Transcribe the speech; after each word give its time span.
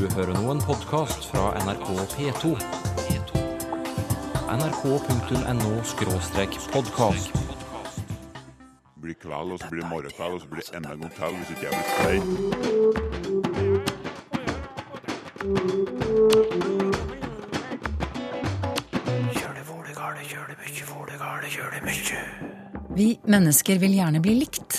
Du 0.00 0.08
hører 0.16 0.32
nå 0.32 0.48
en 0.48 0.62
podkast 0.64 1.26
fra 1.28 1.52
NRK 1.60 1.92
P2. 2.14 2.56
nrk.no-podkast. 4.48 7.28
blir 9.02 9.16
kveld, 9.20 9.52
og 9.52 9.58
så 9.60 9.66
blir 9.68 9.80
det 9.82 9.88
morgenkveld, 9.90 10.34
og 10.34 10.40
så 10.40 10.46
blir 10.48 10.60
det 10.64 10.72
enda 10.78 10.90
en 10.94 11.00
gang 11.04 11.12
til 11.18 11.30
hvis 11.36 11.50
ikke 11.52 11.64
jeg 11.66 11.72
blir 11.76 11.86
sprøy. 11.92 12.18
Vi 22.96 23.08
mennesker 23.36 23.76
vil 23.84 23.92
gjerne 24.00 24.20
bli 24.24 24.34
likt. 24.40 24.69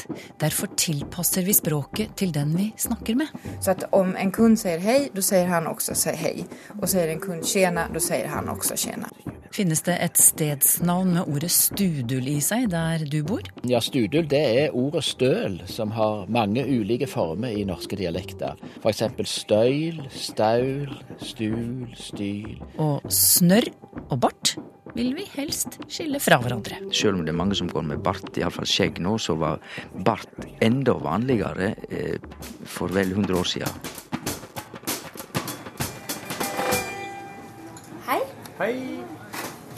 Derfor 0.42 0.68
tilpasser 0.78 1.46
vi 1.46 1.54
språket 1.54 2.16
til 2.18 2.32
den 2.34 2.56
vi 2.58 2.72
snakker 2.78 3.16
med. 3.16 3.28
Så 3.60 3.72
att 3.72 3.84
om 3.94 4.16
en 4.16 4.32
kund 4.32 4.60
sier 4.60 4.80
hei, 4.82 5.10
da 5.14 5.22
sier 5.22 5.46
han 5.46 5.68
også 5.70 5.94
sier 5.96 6.18
hei. 6.18 6.48
Og 6.80 6.90
sier 6.90 7.12
en 7.14 7.22
kund 7.22 7.46
tjena, 7.46 7.86
da 7.94 8.02
sier 8.02 8.26
han 8.28 8.50
også 8.50 8.78
tjena. 8.78 9.12
Finnes 9.52 9.84
det 9.84 9.98
et 10.00 10.18
stedsnavn 10.18 11.14
med 11.14 11.28
ordet 11.28 11.52
Studul 11.52 12.30
i 12.32 12.38
seg 12.42 12.70
der 12.72 13.04
du 13.06 13.20
bor? 13.28 13.44
Ja, 13.68 13.82
Studul 13.84 14.26
det 14.32 14.42
er 14.64 14.74
ordet 14.78 15.04
støl, 15.04 15.60
som 15.68 15.92
har 15.92 16.26
mange 16.32 16.64
ulike 16.66 17.10
former 17.12 17.52
i 17.52 17.66
norske 17.68 18.00
dialekter. 18.00 18.58
F.eks. 18.82 19.04
støyl, 19.28 20.02
staul, 20.10 20.96
stul, 21.20 21.92
styl. 22.00 22.62
Og 22.80 23.12
snørr 23.12 23.70
og 24.08 24.22
bart 24.24 24.56
vil 24.96 25.14
vi 25.16 25.26
helst 25.36 25.78
skille 25.92 26.20
fra 26.24 26.40
hverandre. 26.42 26.80
Selv 26.96 27.20
om 27.20 27.26
det 27.26 27.34
er 27.34 27.40
mange 27.40 27.58
som 27.58 27.70
går 27.72 27.86
med 27.94 28.04
bart, 28.04 28.32
iallfall 28.40 28.68
skjegg 28.70 29.02
nå, 29.04 29.18
så 29.22 29.36
var 29.40 29.62
bart 30.06 30.48
enda 30.64 30.96
vanligere 31.02 31.74
eh, 31.90 32.18
for 32.68 32.92
vel 32.94 33.14
100 33.16 33.38
år 33.40 33.52
siden. 33.54 33.92
Hei. 38.10 38.22
Hei. 38.60 38.74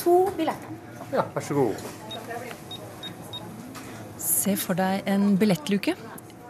to 0.02 0.16
billetter. 0.38 0.80
Ja, 1.14 1.28
vær 1.36 1.46
så 1.46 1.56
god. 1.56 1.76
Se 4.20 4.58
for 4.60 4.76
deg 4.76 5.06
en 5.08 5.38
billettluke. 5.40 5.96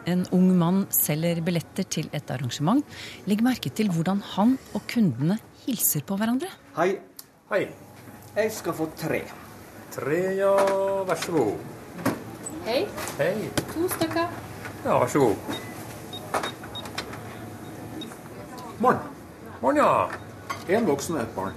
En 0.10 0.26
ung 0.36 0.50
mann 0.60 0.82
selger 0.92 1.40
billetter 1.46 1.86
til 1.88 2.10
et 2.16 2.32
arrangement. 2.34 2.84
Legg 3.30 3.44
merke 3.46 3.72
til 3.72 3.92
hvordan 3.94 4.20
han 4.34 4.58
og 4.76 4.84
kundene 4.92 5.38
hilser 5.64 6.04
på 6.08 6.18
hverandre. 6.20 6.50
Hei, 6.76 6.98
Hei. 7.52 7.68
Jeg 8.36 8.52
skal 8.52 8.74
få 8.74 8.88
tre. 8.98 9.22
Tre, 9.94 10.20
ja, 10.38 10.54
vær 11.06 11.20
så 11.22 11.32
god. 11.32 11.58
Hei. 12.66 12.88
Hei. 13.18 13.50
to 13.74 13.88
stykker. 13.90 14.32
Ja, 14.86 14.98
vær 14.98 15.08
så 15.08 15.20
god. 15.20 15.36
Morgen. 18.80 19.00
Morgen, 19.62 19.78
ja. 19.78 20.08
En 20.78 20.88
voksen 20.88 21.16
og 21.16 21.22
et 21.22 21.36
barn. 21.36 21.54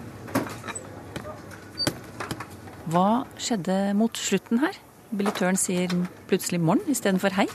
Hva 2.87 3.25
skjedde 3.39 3.95
mot 3.99 4.19
slutten 4.19 4.61
her? 4.63 4.77
Billettøren 5.17 5.57
sier 5.59 5.91
plutselig 6.29 6.61
morgen 6.61 6.93
istedenfor 6.93 7.35
hei. 7.39 7.47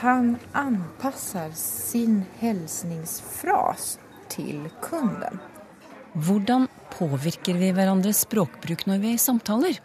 Han 0.00 0.36
anpasser 0.54 1.52
sin 1.54 2.24
hilsningsfras 2.40 3.98
til 4.32 4.66
kunden. 4.82 5.40
Hvordan 6.14 6.68
påvirker 6.96 7.54
vi 7.60 7.72
hverandres 7.76 8.24
språkbruk 8.24 8.86
når 8.88 8.98
vi 9.02 9.18
samtaler? 9.20 9.76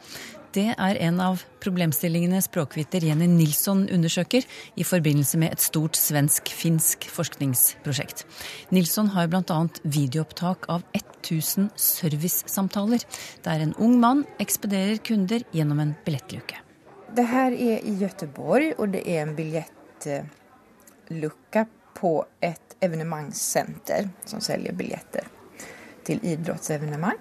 Det 0.52 0.74
er 0.76 0.98
en 1.06 1.20
av 1.24 1.40
problemstillingene 1.64 2.42
språkviter 2.44 3.06
Jenny 3.08 3.28
Nilsson 3.32 3.86
undersøker 3.94 4.44
i 4.76 4.84
forbindelse 4.84 5.38
med 5.40 5.54
et 5.56 5.64
stort 5.64 5.96
svensk-finsk 5.96 7.08
forskningsprosjekt. 7.08 8.26
Nilsson 8.76 9.08
har 9.16 9.28
bl.a. 9.32 9.60
videoopptak 9.84 10.68
av 10.74 10.82
1000 10.98 11.70
servicesamtaler, 11.80 13.00
der 13.48 13.60
en 13.64 13.76
ung 13.80 14.00
mann 14.04 14.26
ekspederer 14.44 14.98
kunder 15.08 15.40
gjennom 15.56 15.80
en 15.80 15.96
billettluke. 16.04 16.58
Det 17.16 17.28
her 17.32 17.52
er 17.56 17.80
i 17.88 17.96
Göteborg 18.04 18.76
og 18.78 18.92
det 18.92 19.08
er 19.08 19.24
en 19.24 19.36
billettlukke 19.40 20.22
på 21.96 22.26
et 22.44 22.76
evenemangscenter 22.84 24.10
som 24.28 24.40
selger 24.44 24.74
biljetter 24.76 25.41
till 26.04 26.20
idrottsevenemang. 26.24 27.20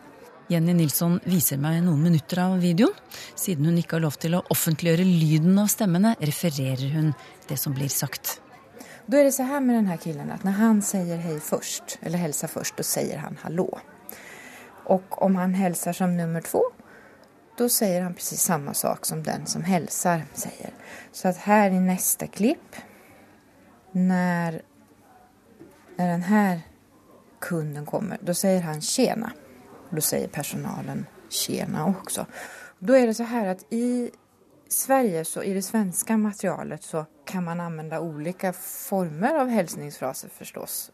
Jenny 0.51 0.73
Nilsson 0.75 1.21
viser 1.31 1.61
meg 1.63 1.77
noen 1.87 2.01
minutter 2.03 2.41
av 2.43 2.57
videoen. 2.59 2.95
Siden 3.39 3.69
hun 3.71 3.77
ikke 3.79 3.99
har 3.99 4.03
lov 4.09 4.17
til 4.19 4.35
å 4.35 4.43
offentliggjøre 4.51 5.05
lyden 5.07 5.59
av 5.63 5.69
stemmene, 5.71 6.17
refererer 6.19 6.91
hun 6.97 7.13
det 7.47 7.59
som 7.61 7.77
blir 7.77 7.93
sagt. 7.93 8.41
Da 9.07 9.21
er 9.21 9.29
det 9.29 9.37
så 9.37 9.47
her 9.47 9.63
med 9.63 9.79
denne 9.79 9.95
killen 10.03 10.33
at 10.35 10.43
når 10.47 10.59
han 10.59 10.81
sier 10.83 11.23
hei 11.23 11.37
først, 11.43 12.01
eller 12.03 12.23
hilser 12.23 12.51
først, 12.51 12.77
da 12.79 12.87
sier 12.87 13.23
han 13.23 13.39
hallo. 13.45 13.69
Og 14.91 15.19
om 15.23 15.39
han 15.39 15.55
hilser 15.55 15.95
som 15.95 16.17
nummer 16.19 16.43
to, 16.47 16.65
da 17.59 17.69
sier 17.71 18.03
han 18.03 18.17
precis 18.19 18.43
samme 18.43 18.75
sak 18.75 19.07
som 19.07 19.23
den 19.23 19.47
som 19.51 19.63
hilser 19.67 20.27
sier. 20.35 20.75
Så 21.13 21.31
at 21.31 21.45
her 21.47 21.71
i 21.71 21.79
neste 21.83 22.27
klipp, 22.27 22.79
når, 23.95 24.61
når 25.95 26.13
den 26.15 26.27
här 26.27 26.67
kunden 27.41 27.87
kommer, 27.87 28.19
då 28.21 28.35
säger 28.35 28.61
han 28.61 28.81
tjena. 28.81 29.33
Da 29.91 30.01
säger 30.01 30.29
personalen 30.29 31.07
tjena 31.29 31.87
också. 31.87 32.27
Då 32.79 32.97
är 32.97 33.07
det 33.07 33.15
så 33.15 33.23
här 33.23 33.47
att 33.47 33.73
i 33.73 34.11
Sverige, 34.73 35.25
så 35.25 35.43
i 35.43 35.55
det 35.55 35.63
svenska 35.63 36.17
materialet, 36.17 36.83
så 36.83 37.07
kan 37.25 37.45
man 37.45 37.61
använda 37.61 38.01
olika 38.01 38.53
former 38.53 39.35
av 39.35 39.49
hälsningsfraser 39.49 40.29
förstås. 40.29 40.93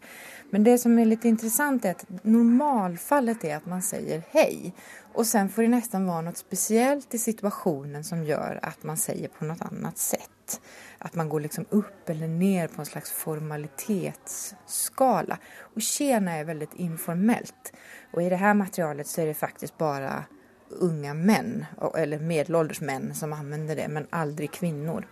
Men 0.50 0.64
det 0.64 0.78
som 0.78 0.98
är 0.98 1.04
lite 1.04 1.28
intressant 1.28 1.84
är 1.84 1.90
att 1.90 2.04
normalfallet 2.22 3.44
är 3.44 3.56
att 3.56 3.66
man 3.66 3.82
säger 3.82 4.22
hej. 4.30 4.74
Och 5.12 5.26
sen 5.26 5.48
får 5.48 5.62
det 5.62 5.68
nästan 5.68 6.06
vara 6.06 6.20
något 6.20 6.36
speciellt 6.36 7.14
i 7.14 7.18
situationen 7.18 8.04
som 8.04 8.24
gör 8.24 8.58
att 8.62 8.82
man 8.82 8.96
säger 8.96 9.28
på 9.28 9.44
något 9.44 9.62
annat 9.62 9.98
sätt. 9.98 10.60
Att 10.98 11.14
man 11.14 11.28
går 11.28 11.40
liksom 11.40 11.64
upp 11.70 12.08
eller 12.08 12.28
ner 12.28 12.68
på 12.68 12.82
en 12.82 12.86
slags 12.86 13.10
formalitetsskala. 13.10 15.38
Och 15.60 15.82
tjena 15.82 16.32
är 16.32 16.44
väldigt 16.44 16.74
informellt. 16.74 17.72
Och 18.12 18.22
i 18.22 18.28
det 18.28 18.36
här 18.36 18.54
materialet 18.54 19.06
så 19.06 19.20
är 19.20 19.26
det 19.26 19.34
faktiskt 19.34 19.78
bara 19.78 20.24
unga 20.68 21.14
män, 21.14 21.66
eller 21.98 22.18
medelålders 22.18 22.80
män 22.80 23.14
som 23.14 23.32
använder 23.32 23.76
det, 23.76 23.88
men 23.88 24.06
aldrig 24.10 24.52
kvinnor. 24.52 25.06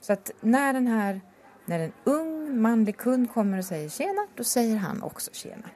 Så 0.00 0.12
att 0.12 0.30
när 0.40 0.72
den 0.72 0.86
här, 0.86 1.20
när 1.66 1.80
en 1.80 1.92
ung 2.04 2.60
manlig 2.60 2.96
kund 2.96 3.30
kommer 3.32 3.58
och 3.58 3.64
säger 3.64 3.88
tjena, 3.88 4.26
då 4.36 4.44
säger 4.44 4.76
han 4.76 5.02
också 5.02 5.30
tjena. 5.34 5.70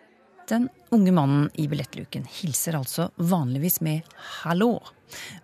Den 0.49 0.69
unge 0.89 1.13
mannen 1.13 1.51
i 1.55 1.69
billettluken 1.69 2.25
hilser 2.31 2.75
altså 2.75 3.11
vanligvis 3.17 3.81
med 3.81 4.01
'hallo'. 4.43 4.83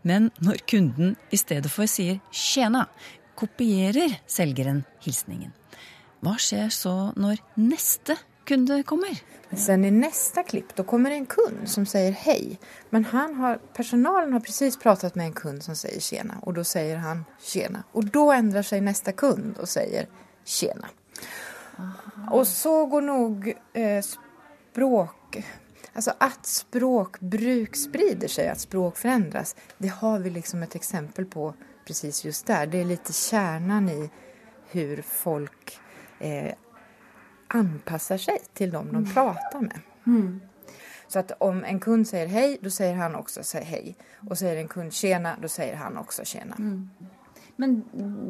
Men 0.03 0.31
når 0.39 0.55
kunden 0.55 1.17
i 1.31 1.37
stedet 1.37 1.73
for 1.73 1.87
sier 1.87 2.21
'tjena', 2.31 2.87
kopierer 3.35 4.21
selgeren 4.27 4.85
hilsningen. 5.01 5.53
Hva 6.23 6.37
skjer 6.39 6.69
så 6.71 7.13
når 7.17 7.41
neste 7.55 8.17
kunde 8.53 8.83
kommer? 8.83 9.23
Sen 9.57 9.85
i 9.85 9.91
nästa 9.91 10.43
klipp, 10.43 10.75
då 10.75 10.85
kommer 10.85 11.11
det 11.11 11.17
en 11.17 11.27
kund 11.27 11.69
som 11.69 11.87
säger 11.87 12.13
hej. 12.13 12.59
Men 12.91 13.05
han 13.05 13.35
har, 13.35 13.57
personalen 13.57 14.33
har 14.33 14.41
precis 14.41 14.77
pratat 14.77 15.15
med 15.15 15.27
en 15.27 15.33
kund 15.33 15.63
som 15.63 15.77
säger 15.77 16.01
tjena 16.01 16.35
och 16.43 16.55
då 16.55 16.65
säger 16.65 16.97
han 16.97 17.25
tjena. 17.41 17.83
Och 17.93 18.05
då 18.05 18.33
ändrar 18.33 18.63
sig 18.63 18.81
nästa 18.81 19.13
kund 19.13 19.59
och 19.59 19.69
säger 19.69 20.07
tjena. 20.45 20.89
Och 22.31 22.47
så 22.47 22.87
går 22.87 23.03
nog 23.03 23.55
eh, 23.73 24.03
språk... 24.03 25.45
Alltså 25.95 26.13
att 26.19 26.47
språkbruk 26.47 27.77
sprider 27.77 28.29
sig, 28.29 28.49
att 28.49 28.61
språk 28.61 28.97
förändras, 28.97 29.57
det 29.79 29.89
har 29.89 30.19
vi 30.19 30.31
liksom 30.31 30.63
ett 30.63 30.75
exempel 30.75 31.25
på 31.25 31.55
precis 31.87 32.25
just 32.25 32.47
där. 32.47 32.67
Det 32.67 32.81
är 32.81 32.85
lite 32.85 33.13
kärnan 33.13 33.89
i 33.89 34.11
hur 34.71 35.03
folk 35.03 35.79
eh, 36.19 36.53
anpassar 37.55 38.17
sig 38.17 38.39
till 38.53 38.71
dem 38.71 38.93
de 38.93 39.15
pratar 39.15 39.61
med. 39.61 39.81
Så 41.09 41.19
att 41.19 41.33
om 41.39 41.65
en 41.65 41.81
kund 41.81 42.09
säger 42.09 42.27
hej, 42.27 42.59
då 42.61 42.71
säger 42.71 42.95
han 42.95 43.15
också 43.15 43.43
säg 43.43 43.65
hej. 43.65 43.97
Och 44.31 44.39
säger 44.39 44.57
en 44.57 44.69
kund 44.69 44.93
tjena, 44.93 45.37
då 45.43 45.49
säger 45.49 45.77
han 45.77 45.97
också 45.99 46.25
tjena. 46.25 46.57
Men 47.57 47.85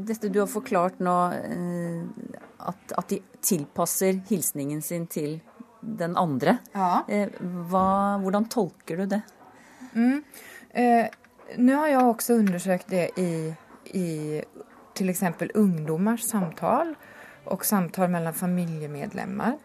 dette 0.06 0.28
du 0.28 0.40
har 0.40 0.46
forklart 0.46 0.98
nå, 0.98 1.32
eh, 1.32 2.02
at, 2.56 2.92
at 2.92 3.08
de 3.08 3.22
tilpasser 3.40 4.20
hilsningen 4.28 4.82
sin 4.82 5.06
til 5.06 5.40
den 5.80 6.16
andre. 6.16 6.58
Ja. 6.72 7.04
Eh, 7.08 7.28
hva, 7.40 8.18
hvordan 8.22 8.48
tolker 8.50 8.96
du 8.96 9.06
det? 9.06 9.22
Eh, 10.74 11.06
nå 11.56 11.78
har 11.78 11.88
jeg 11.92 12.02
også 12.02 12.38
undersøkt 12.40 12.90
det 12.90 13.08
i, 13.16 13.54
i 13.94 14.08
f.eks. 14.40 15.22
ungdommers 15.22 15.54
ungdomars 15.54 16.28
samtal 16.28 16.94
och 17.44 17.66
samtal 17.66 18.08
mellan 18.08 18.34
familjemedlemmar. 18.34 19.58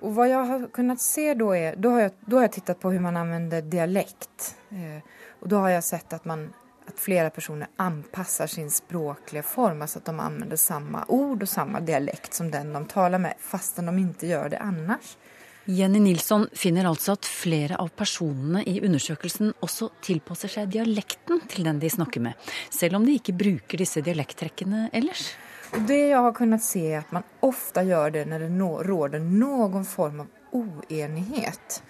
Och 0.00 0.14
vad 0.14 0.28
jag 0.28 0.44
har 0.44 0.68
kunnat 0.68 1.00
se 1.00 1.34
då 1.34 1.56
är, 1.56 1.76
då 1.76 1.90
har 1.90 2.00
jag, 2.00 2.12
då 2.20 2.36
har 2.36 2.42
jag 2.42 2.52
tittat 2.52 2.80
på 2.80 2.90
hur 2.90 3.00
man 3.00 3.16
använder 3.16 3.62
dialekt. 3.62 4.56
Eh, 4.70 5.04
och 5.40 5.48
då 5.48 5.56
har 5.56 5.68
jag 5.68 5.84
sett 5.84 6.12
att 6.12 6.24
man 6.24 6.52
att 6.90 7.00
flera 7.00 7.30
personer 7.30 7.68
anpassar 7.76 8.46
sin 8.46 8.70
språkliga 8.70 9.42
form, 9.42 9.82
alltså 9.82 9.98
att 9.98 10.04
de 10.04 10.20
använder 10.20 10.56
samma 10.56 11.04
ord 11.08 11.42
och 11.42 11.48
samma 11.48 11.80
dialekt 11.80 12.34
som 12.34 12.50
den 12.50 12.72
de 12.72 12.86
talar 12.86 13.18
med, 13.18 13.34
fastän 13.38 13.86
de 13.86 13.98
inte 13.98 14.26
gör 14.26 14.48
det 14.48 14.58
annars. 14.58 15.16
Jenny 15.64 16.00
Nilsson 16.00 16.48
finner 16.52 16.88
altså 16.88 17.14
at 17.14 17.26
flere 17.28 17.76
av 17.78 17.92
personene 17.94 18.64
i 18.66 18.80
undersøkelsen 18.82 19.52
også 19.62 19.90
tilpasser 20.02 20.50
seg 20.50 20.72
dialekten 20.72 21.42
til 21.52 21.68
den 21.68 21.78
de 21.82 21.90
snakker 21.92 22.24
med, 22.24 22.50
selv 22.74 22.98
om 22.98 23.06
de 23.06 23.14
ikke 23.20 23.36
bruker 23.38 23.78
disse 23.78 24.02
dialekttrekkene 24.02 24.88
ellers. 24.96 25.28
Det 25.70 26.08
jeg 26.08 26.18
har 26.18 26.32
kunnet 26.34 26.62
se, 26.62 26.82
er 26.90 27.04
at 27.04 27.12
man 27.14 27.26
ofte 27.46 27.84
gjør 27.86 28.10
det 28.16 28.24
når 28.26 28.42
det 28.42 28.70
råder 28.88 29.22
noen 29.22 29.84
form 29.86 30.24
av 30.24 30.56
uenighet. 30.56 31.82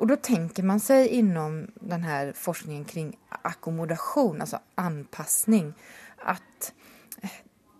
Og 0.00 0.08
da 0.08 0.16
tenker 0.16 0.64
man 0.64 0.80
seg 0.80 1.10
innom 1.12 1.66
denne 1.76 2.30
forskningen 2.32 2.86
kring 2.88 3.10
akkommodasjon, 3.44 4.40
altså 4.40 4.62
anpassning, 4.80 5.74
at 6.24 6.70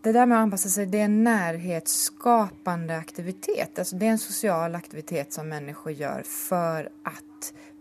det 0.05 0.13
der 0.13 0.29
med 0.29 0.37
å 0.37 0.43
anpasse 0.45 0.69
seg, 0.73 0.91
det 0.93 1.01
er 1.01 1.09
en 1.09 1.23
nærhetsskapende 1.25 2.97
aktivitet. 2.97 3.79
Altså 3.81 3.97
det 3.97 4.09
er 4.09 4.15
en 4.17 4.21
sosial 4.21 4.77
aktivitet 4.77 5.37
som 5.37 5.49
mennesker 5.49 5.97
gjør 5.97 6.29
for 6.29 6.89
å 7.09 7.15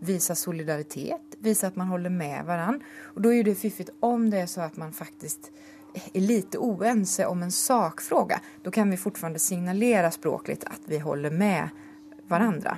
vise 0.04 0.32
solidaritet, 0.36 1.36
vise 1.44 1.68
at 1.68 1.76
man 1.76 1.92
holder 1.92 2.12
med 2.12 2.44
hverandre. 2.48 2.88
Og 3.12 3.24
da 3.24 3.32
er 3.36 3.44
det 3.48 3.56
fiffig 3.60 3.90
om 4.04 4.28
det 4.32 4.46
er 4.46 4.48
så 4.52 4.64
at 4.64 4.80
man 4.80 4.96
faktisk 4.96 5.48
er 5.94 6.20
litt 6.20 6.56
oense 6.56 7.26
om 7.26 7.42
en 7.42 7.52
sakfråga. 7.54 8.40
Da 8.64 8.72
kan 8.74 8.90
vi 8.90 8.98
fortsatt 9.00 9.40
signalere 9.42 10.10
språklig 10.14 10.60
at 10.66 10.88
vi 10.90 11.00
holder 11.02 11.34
med 11.34 11.80
hverandre. 12.30 12.76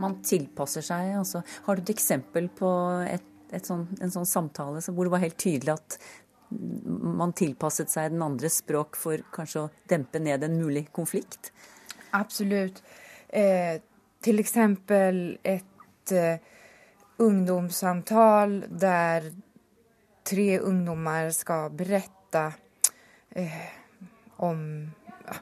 Man 0.00 0.18
tilpasser 0.26 0.84
seg. 0.84 1.14
Altså. 1.20 1.44
Har 1.66 1.76
du 1.76 1.84
et 1.84 1.94
eksempel 1.94 2.48
på 2.48 2.70
et, 3.06 3.26
et 3.54 3.66
sånn, 3.66 3.86
en 4.00 4.12
sånn 4.12 4.28
samtale 4.28 4.82
hvor 4.90 5.06
det 5.06 5.14
var 5.14 5.24
helt 5.24 5.40
tydelig 5.40 5.76
at 5.76 5.98
man 6.94 7.32
tilpasset 7.34 7.90
seg 7.90 8.12
den 8.12 8.22
andres 8.22 8.60
språk 8.62 8.98
for 8.98 9.22
kanskje 9.34 9.64
å 9.64 9.70
dempe 9.90 10.20
ned 10.22 10.44
en 10.46 10.58
mulig 10.60 10.86
konflikt? 10.94 11.50
Absolutt. 12.14 12.82
Eh, 13.28 13.80
til 14.22 14.38
eksempel 14.38 15.38
et 15.42 16.12
eh, 16.14 16.38
ungdomssamtal 17.24 18.60
der 18.70 19.30
tre 20.24 20.60
ungdommer 20.60 21.30
skal 21.34 21.72
berette 21.76 22.23
eh, 22.34 23.62
om 24.36 24.90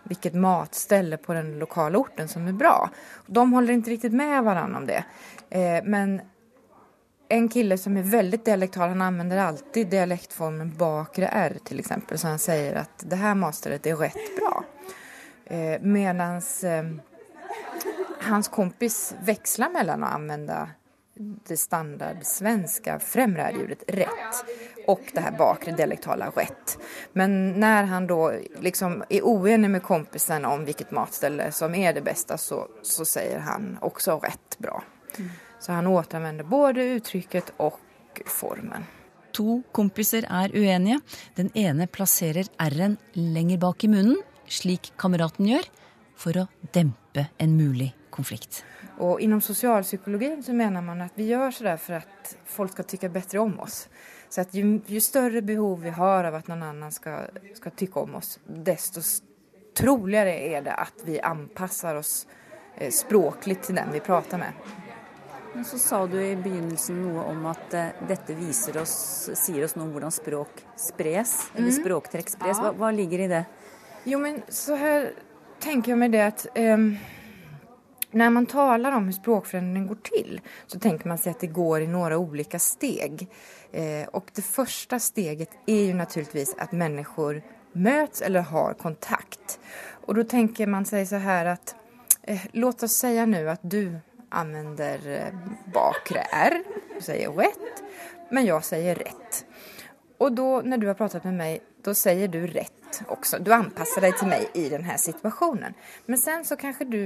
vilket 0.02 0.34
matställe 0.34 1.16
på 1.16 1.34
den 1.34 1.58
lokale 1.58 1.98
orten 1.98 2.28
som 2.28 2.48
er 2.48 2.52
bra. 2.52 2.90
De 3.26 3.52
holder 3.52 3.74
ikke 3.74 3.90
riktig 3.90 4.12
med 4.12 4.44
varandra 4.44 4.78
om 4.78 4.86
det. 4.86 5.04
Eh, 5.50 5.84
men 5.84 6.20
en 7.28 7.48
kille 7.48 7.78
som 7.78 7.96
er 7.96 8.02
veldig 8.02 8.44
dialektal, 8.44 8.88
han 8.88 9.02
använder 9.02 9.36
alltid 9.36 9.88
dialektformen 9.88 10.74
bakre 10.76 11.28
R 11.28 11.56
till 11.64 11.78
exempel. 11.80 12.18
Så 12.18 12.28
han 12.28 12.38
sier 12.38 12.74
at 12.84 13.04
det 13.08 13.16
her 13.16 13.34
matstället 13.34 13.86
er 13.86 13.96
rett 13.96 14.36
bra. 14.36 14.64
Eh, 15.44 15.80
Medan 15.80 16.42
eh, 16.64 16.84
hans 18.20 18.48
kompis 18.48 19.14
växlar 19.24 19.70
mellom 19.70 20.02
å 20.02 20.06
använda 20.06 20.68
det 21.14 21.56
standard 21.56 22.16
svenska 22.22 22.98
främre 22.98 23.42
R-ljudet 23.42 23.82
rätt 23.88 24.44
och 24.86 25.00
det 25.12 25.20
här 25.20 25.38
bakre 25.38 25.72
dialektala 25.72 26.30
rätt. 26.30 26.78
Men 27.12 27.50
når 27.50 27.82
han 27.82 28.06
då 28.06 28.32
liksom 28.60 29.04
är 29.08 29.22
oenig 29.22 29.70
med 29.70 29.82
kompisen 29.82 30.44
om 30.44 30.64
hvilket 30.64 30.90
matställe 30.90 31.52
som 31.52 31.74
er 31.74 31.92
det 31.92 32.00
bästa 32.00 32.38
så, 32.38 32.68
så 32.82 33.04
säger 33.04 33.38
han 33.38 33.78
også 33.80 34.18
rett 34.18 34.58
bra. 34.58 34.82
Så 35.60 35.72
han 35.72 35.86
återanvender 35.86 36.44
både 36.44 36.84
uttrykket 36.84 37.52
og 37.56 37.78
formen. 38.26 38.84
To 39.32 39.62
kompiser 39.72 40.26
er 40.28 40.52
uenige. 40.52 41.00
Den 41.36 41.48
ene 41.54 41.86
plasserer 41.86 42.48
r-en 42.60 42.98
lenger 43.12 43.58
bak 43.58 43.84
i 43.84 43.88
munnen, 43.88 44.18
slik 44.48 44.92
kameraten 45.00 45.48
gjør, 45.48 45.68
for 46.16 46.44
å 46.44 46.48
dempe 46.74 47.28
en 47.40 47.56
mulig 47.56 47.92
konflikt. 48.12 48.62
Og 49.02 49.20
Inom 49.24 49.40
sosialpsykologien 49.40 50.42
så 50.44 50.54
mener 50.54 50.84
man 50.84 51.00
at 51.06 51.16
vi 51.18 51.30
gjør 51.30 51.54
sånn 51.56 51.80
for 51.80 51.98
at 52.02 52.34
folk 52.46 52.74
skal 52.76 52.88
tykke 52.88 53.10
bedre 53.12 53.40
om 53.42 53.56
oss. 53.64 53.86
Så 54.32 54.44
at 54.44 54.54
jo, 54.56 54.78
jo, 54.86 55.00
større 55.00 55.42
behov 55.44 55.82
vi 55.84 55.92
har 55.96 56.28
av 56.28 56.38
at 56.38 56.48
noen 56.48 56.62
annen 56.68 56.92
skal, 56.92 57.32
skal 57.56 57.74
tykke 57.76 58.04
om 58.04 58.14
oss, 58.20 58.38
desto 58.46 59.02
troligere 59.76 60.32
er 60.52 60.64
det 60.64 60.76
at 60.76 61.04
vi 61.04 61.18
anpasser 61.20 61.98
oss 62.00 62.14
eh, 62.76 62.92
språklig 62.92 63.58
til 63.66 63.76
den 63.80 63.92
vi 63.92 64.00
prater 64.04 64.40
med. 64.40 64.72
Men 65.54 65.64
så 65.68 65.78
sa 65.78 66.06
du 66.08 66.16
i 66.16 66.32
begynnelsen 66.36 67.02
noe 67.04 67.26
om 67.28 67.44
at 67.50 67.74
uh, 67.76 68.04
dette 68.08 68.32
viser 68.38 68.78
oss, 68.80 68.94
sier 69.36 69.66
oss 69.66 69.74
noe 69.76 69.84
om 69.84 69.90
hvordan 69.92 70.14
språk 70.14 70.62
spres, 70.80 71.34
mm. 71.50 71.58
eller 71.58 71.74
språktrekk 71.76 72.32
spres. 72.32 72.60
Hva, 72.60 72.70
hva, 72.76 72.88
ligger 72.96 73.26
i 73.26 73.28
det? 73.28 73.42
Jo, 74.08 74.20
men 74.22 74.40
så 74.48 74.78
her 74.80 75.10
tenker 75.60 75.92
jeg 75.92 76.00
meg 76.00 76.14
det 76.14 76.22
at 76.24 76.46
um, 76.56 76.94
når 78.12 78.30
man 78.30 78.46
taler 78.46 78.92
om 78.92 79.06
hvordan 79.06 79.16
språkforandring 79.16 79.86
går 79.88 80.00
til, 80.04 80.40
så 80.66 80.78
tenker 80.78 81.08
man 81.08 81.20
seg 81.20 81.36
at 81.36 81.44
det 81.46 81.52
går 81.56 81.84
i 81.84 81.90
noen 81.90 82.14
ulike 82.20 82.60
steg. 82.60 83.24
Eh, 83.72 84.04
og 84.12 84.28
det 84.36 84.44
første 84.44 84.98
steget 85.00 85.56
er 85.66 85.86
jo 85.88 85.96
naturligvis 85.96 86.54
at 86.60 86.74
mennesker 86.76 87.40
møtes 87.72 88.22
eller 88.22 88.48
har 88.52 88.76
kontakt. 88.80 89.58
Og 90.04 90.18
da 90.18 90.26
tenker 90.28 90.68
man 90.68 90.84
seg 90.88 91.06
så 91.08 91.22
her 91.22 91.54
at 91.54 91.74
eh, 92.28 92.48
Låt 92.52 92.84
oss 92.84 92.98
si 93.00 93.14
nå 93.16 93.44
at 93.48 93.64
du 93.64 93.96
använder 94.32 95.08
eh, 95.08 95.32
bakre 95.72 96.26
R, 96.32 96.62
du 96.94 97.00
säger 97.00 97.32
rätt, 97.32 97.82
men 98.30 98.46
jeg 98.46 98.64
sier 98.64 98.94
rett. 98.94 99.41
Og 100.22 100.34
da, 100.38 100.48
når 100.62 100.78
du 100.78 100.86
har 100.86 100.98
pratet 100.98 101.24
med 101.26 101.34
meg, 101.40 101.62
da 101.82 101.94
sier 101.98 102.30
du 102.30 102.44
rett 102.46 103.00
også. 103.10 103.40
Du 103.42 103.50
anpasser 103.54 104.04
deg 104.04 104.14
til 104.20 104.30
meg 104.30 104.54
i 104.58 104.68
denne 104.70 104.94
situasjonen. 105.00 105.74
Men 106.06 106.20
sen 106.20 106.44
så 106.46 106.54
kanskje 106.60 106.86
du 106.92 107.00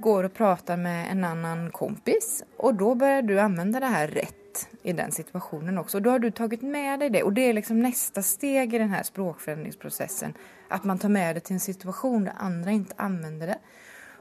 går 0.00 0.30
og 0.30 0.36
prater 0.36 0.80
med 0.80 1.10
en 1.10 1.26
annen 1.28 1.66
kompis, 1.76 2.38
og 2.56 2.78
da 2.80 2.94
begynner 3.02 3.28
du 3.28 3.34
anvende 3.42 3.82
det 3.84 3.92
her 3.92 4.16
rett 4.16 4.40
i 4.82 4.94
den 4.96 5.12
situasjonen 5.12 5.78
også. 5.82 5.98
Og 5.98 6.06
da 6.06 6.14
har 6.14 6.22
du 6.22 6.30
tatt 6.30 6.62
med 6.62 7.02
deg 7.02 7.12
det. 7.16 7.24
Og 7.26 7.34
det 7.36 7.48
er 7.48 7.56
liksom 7.58 7.82
neste 7.82 8.22
steg 8.24 8.72
i 8.72 8.80
denne 8.80 9.00
språkforandringsprosessen. 9.04 10.36
At 10.72 10.86
man 10.88 11.00
tar 11.02 11.12
med 11.12 11.36
det 11.36 11.44
til 11.48 11.58
en 11.58 11.64
situasjon 11.64 12.28
der 12.30 12.38
andre 12.40 12.78
ikke 12.78 13.00
anvender 13.02 13.54
det. 13.54 13.58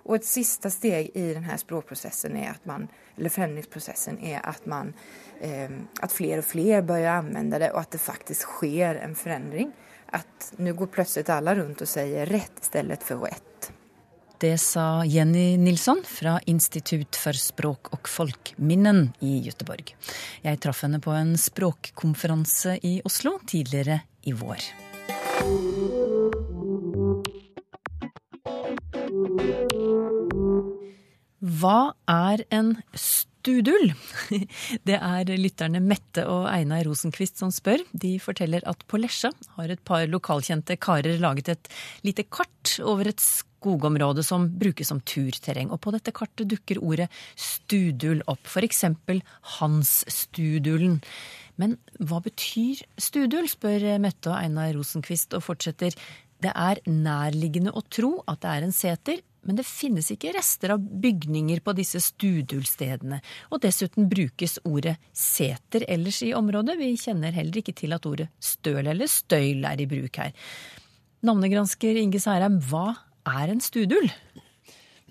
Og 0.03 0.17
et 0.17 0.27
siste 0.27 0.71
steg 0.73 1.13
i 1.15 1.29
denne 1.35 1.55
språkprosessen 1.59 2.35
er 2.39 2.51
at 2.51 2.65
man, 2.67 2.89
eller 3.17 3.31
förändringsprocessen 3.31 4.19
er 4.19 4.41
at 4.43 4.65
man, 4.65 4.93
eh, 5.39 5.71
at 6.01 6.11
flere 6.11 6.41
og 6.43 6.49
flere 6.49 6.81
begynner 6.83 7.13
å 7.13 7.21
anvende 7.21 7.61
det 7.63 7.71
og 7.71 7.83
at 7.85 7.95
det 7.95 8.03
faktisk 8.03 8.57
skjer 8.59 8.99
en 9.03 9.15
forandring. 9.15 9.71
At 10.13 10.53
nå 10.59 10.75
går 10.77 10.91
plutselig 10.93 11.31
alle 11.33 11.55
rundt 11.57 11.81
og 11.81 11.89
sier 11.89 12.29
rett 12.29 12.59
i 12.61 12.65
stedet 12.65 13.03
for 13.03 13.27
'ett'. 13.27 13.71
Det 14.43 14.57
sa 14.57 15.05
Jenny 15.05 15.57
Nilsson 15.57 16.01
fra 16.03 16.39
Institutt 16.45 17.15
for 17.15 17.31
språk 17.31 17.93
og 17.93 18.09
folkminnen 18.11 19.13
i 19.23 19.41
Göteborg. 19.45 19.95
Jeg 20.43 20.59
traff 20.59 20.81
henne 20.83 20.99
på 20.99 21.11
en 21.15 21.37
språkkonferanse 21.37 22.75
i 22.83 23.01
Oslo 23.05 23.37
tidligere 23.47 24.01
i 24.27 24.33
vår. 24.35 24.59
Hva 31.43 31.91
er 32.07 32.45
en 32.55 32.77
studull? 32.95 33.89
Det 34.87 34.95
er 34.95 35.31
lytterne 35.35 35.81
Mette 35.83 36.23
og 36.31 36.45
Einar 36.47 36.85
Rosenquist 36.87 37.41
som 37.41 37.51
spør. 37.51 37.83
De 37.91 38.15
forteller 38.23 38.63
at 38.69 38.85
på 38.87 39.01
Lesja 39.01 39.33
har 39.57 39.73
et 39.73 39.81
par 39.83 40.05
lokalkjente 40.07 40.77
karer 40.79 41.19
laget 41.19 41.51
et 41.51 41.67
lite 42.07 42.23
kart 42.31 42.77
over 42.79 43.11
et 43.11 43.19
skogområde 43.19 44.23
som 44.23 44.47
brukes 44.55 44.87
som 44.87 45.03
turterreng. 45.03 45.67
Og 45.75 45.81
på 45.83 45.91
dette 45.91 46.15
kartet 46.15 46.47
dukker 46.53 46.79
ordet 46.79 47.09
studull 47.35 48.23
opp, 48.31 48.47
f.eks. 48.47 48.85
Hansstudullen. 49.57 51.01
Men 51.59 51.75
hva 51.99 52.23
betyr 52.23 52.85
studull, 52.95 53.51
spør 53.51 53.83
Mette 53.99 54.31
og 54.31 54.39
Einar 54.39 54.71
Rosenquist 54.79 55.35
og 55.35 55.43
fortsetter. 55.43 55.91
Det 56.39 56.55
er 56.55 56.79
nærliggende 56.87 57.75
å 57.75 57.83
tro 57.91 58.15
at 58.31 58.39
det 58.47 58.55
er 58.55 58.65
en 58.65 58.75
seter, 58.75 59.19
men 59.43 59.57
det 59.59 59.65
finnes 59.67 60.09
ikke 60.13 60.33
rester 60.35 60.73
av 60.75 60.81
bygninger 60.81 61.61
på 61.63 61.75
disse 61.77 62.01
studulstedene. 62.03 63.19
Og 63.51 63.61
dessuten 63.63 64.07
brukes 64.11 64.57
ordet 64.67 64.95
seter 65.15 65.85
ellers 65.91 66.21
i 66.25 66.33
området. 66.37 66.77
Vi 66.79 66.93
kjenner 66.99 67.35
heller 67.35 67.59
ikke 67.59 67.75
til 67.77 67.95
at 67.95 68.07
ordet 68.09 68.29
støl 68.43 68.87
eller 68.87 69.11
støyl 69.11 69.65
er 69.67 69.83
i 69.83 69.89
bruk 69.89 70.21
her. 70.21 70.31
Navnegransker 71.23 71.99
Inge 72.01 72.19
Særheim, 72.19 72.59
hva 72.67 72.89
er 73.29 73.53
en 73.53 73.63
studul? 73.63 74.09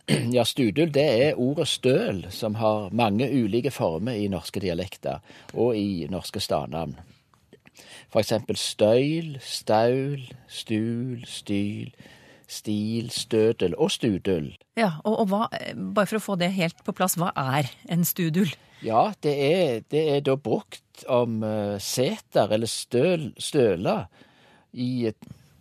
Ja, 0.35 0.43
studul 0.45 0.91
det 0.93 1.05
er 1.23 1.39
ordet 1.41 1.69
støl, 1.71 2.25
som 2.35 2.57
har 2.59 2.91
mange 2.91 3.29
ulike 3.31 3.71
former 3.71 4.19
i 4.19 4.27
norske 4.29 4.61
dialekter 4.61 5.23
og 5.55 5.77
i 5.79 6.09
norske 6.11 6.43
stadnavn. 6.43 6.97
For 8.13 8.21
eksempel 8.21 8.59
støyl, 8.61 9.39
staul, 9.41 10.27
stul, 10.51 11.23
styl, 11.25 11.95
stil, 12.53 13.11
stødel 13.11 13.75
og 13.81 13.91
studøl. 13.95 14.53
Ja, 14.79 14.95
og, 15.05 15.19
og, 15.23 15.27
hva, 15.33 15.47
bare 15.97 16.09
for 16.11 16.21
å 16.21 16.25
få 16.27 16.37
det 16.41 16.53
helt 16.57 16.85
på 16.87 16.95
plass, 16.97 17.17
hva 17.21 17.33
er 17.37 17.71
en 17.93 18.05
studul? 18.09 18.53
Ja, 18.83 19.13
det 19.23 19.35
er, 19.47 19.83
det 19.95 20.03
er 20.17 20.25
da 20.27 20.37
brukt 20.37 21.05
om 21.11 21.41
uh, 21.47 21.79
seter 21.83 22.51
eller 22.55 22.71
støl, 22.71 23.31
støler 23.39 24.09
i 24.73 25.13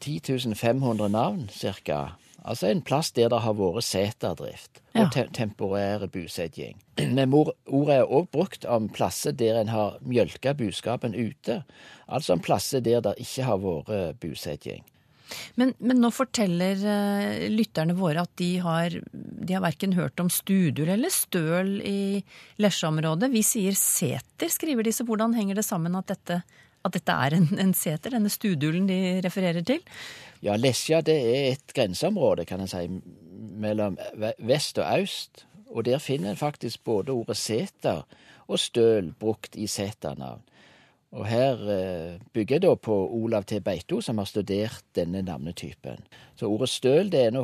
10 0.01 0.55
500 0.57 1.09
navn, 1.13 1.45
cirka. 1.53 2.15
Altså 2.41 2.71
en 2.71 2.81
plass 2.81 3.11
der 3.13 3.29
det 3.29 3.43
har 3.43 3.53
vært 3.53 3.85
seterdrift 3.85 4.79
Ja. 4.95 5.03
og 5.03 5.11
te 5.13 5.27
temporær 5.33 6.07
bosetting. 6.09 6.79
Men 7.15 7.33
ordet 7.33 7.99
er 7.99 8.09
òg 8.09 8.31
brukt 8.33 8.65
om 8.65 8.89
plasser 8.89 9.31
der 9.31 9.59
en 9.61 9.69
har 9.69 9.99
mjølka 10.01 10.55
buskapen 10.57 11.13
ute. 11.13 11.61
Altså 12.09 12.33
om 12.33 12.41
plasser 12.41 12.81
der 12.81 13.01
det 13.05 13.13
ikke 13.21 13.45
har 13.45 13.61
vært 13.61 14.19
bosetting. 14.19 14.81
Men, 15.59 15.73
men 15.79 16.01
nå 16.03 16.11
forteller 16.13 16.81
eh, 16.93 17.45
lytterne 17.51 17.95
våre 17.97 18.25
at 18.25 18.33
de 18.41 18.49
har, 18.63 18.95
de 19.11 19.55
har 19.55 19.63
verken 19.63 19.95
hørt 19.97 20.19
om 20.23 20.31
Studul 20.31 20.89
eller 20.89 21.13
Støl 21.13 21.77
i 21.85 22.21
Lesja-området. 22.61 23.31
Vi 23.33 23.43
sier 23.45 23.77
seter, 23.77 24.51
skriver 24.51 24.87
de, 24.87 24.95
så 24.95 25.05
hvordan 25.07 25.35
henger 25.37 25.59
det 25.59 25.67
sammen 25.67 25.95
at 25.99 26.11
dette, 26.11 26.41
at 26.81 26.97
dette 26.97 27.19
er 27.27 27.37
en, 27.37 27.47
en 27.61 27.75
seter, 27.77 28.17
denne 28.17 28.31
Studulen 28.33 28.89
de 28.89 29.19
refererer 29.25 29.65
til? 29.67 29.83
Ja, 30.41 30.57
Lesja 30.57 31.03
det 31.05 31.17
er 31.21 31.51
et 31.51 31.75
grenseområde, 31.75 32.47
kan 32.49 32.63
en 32.63 32.71
si, 32.71 32.87
mellom 33.61 33.97
vest 34.41 34.81
og 34.81 35.03
øst. 35.03 35.45
Og 35.71 35.85
der 35.87 36.01
finner 36.03 36.33
en 36.33 36.39
faktisk 36.39 36.83
både 36.83 37.13
ordet 37.13 37.37
seter 37.39 38.01
og 38.51 38.59
støl 38.59 39.13
brukt 39.15 39.55
i 39.55 39.67
seternavn. 39.71 40.41
Og 41.11 41.25
her 41.27 41.59
eh, 41.67 42.19
bygger 42.33 42.55
jeg 42.55 42.63
da 42.63 42.75
på 42.79 42.95
Olav 43.11 43.43
T. 43.43 43.59
Beito, 43.59 43.99
som 44.01 44.21
har 44.21 44.29
studert 44.29 44.85
denne 44.95 45.21
navnetypen. 45.27 46.05
Så 46.39 46.47
ordet 46.47 46.69
støl 46.71 47.09
det 47.11 47.25
er 47.25 47.33
nå 47.35 47.43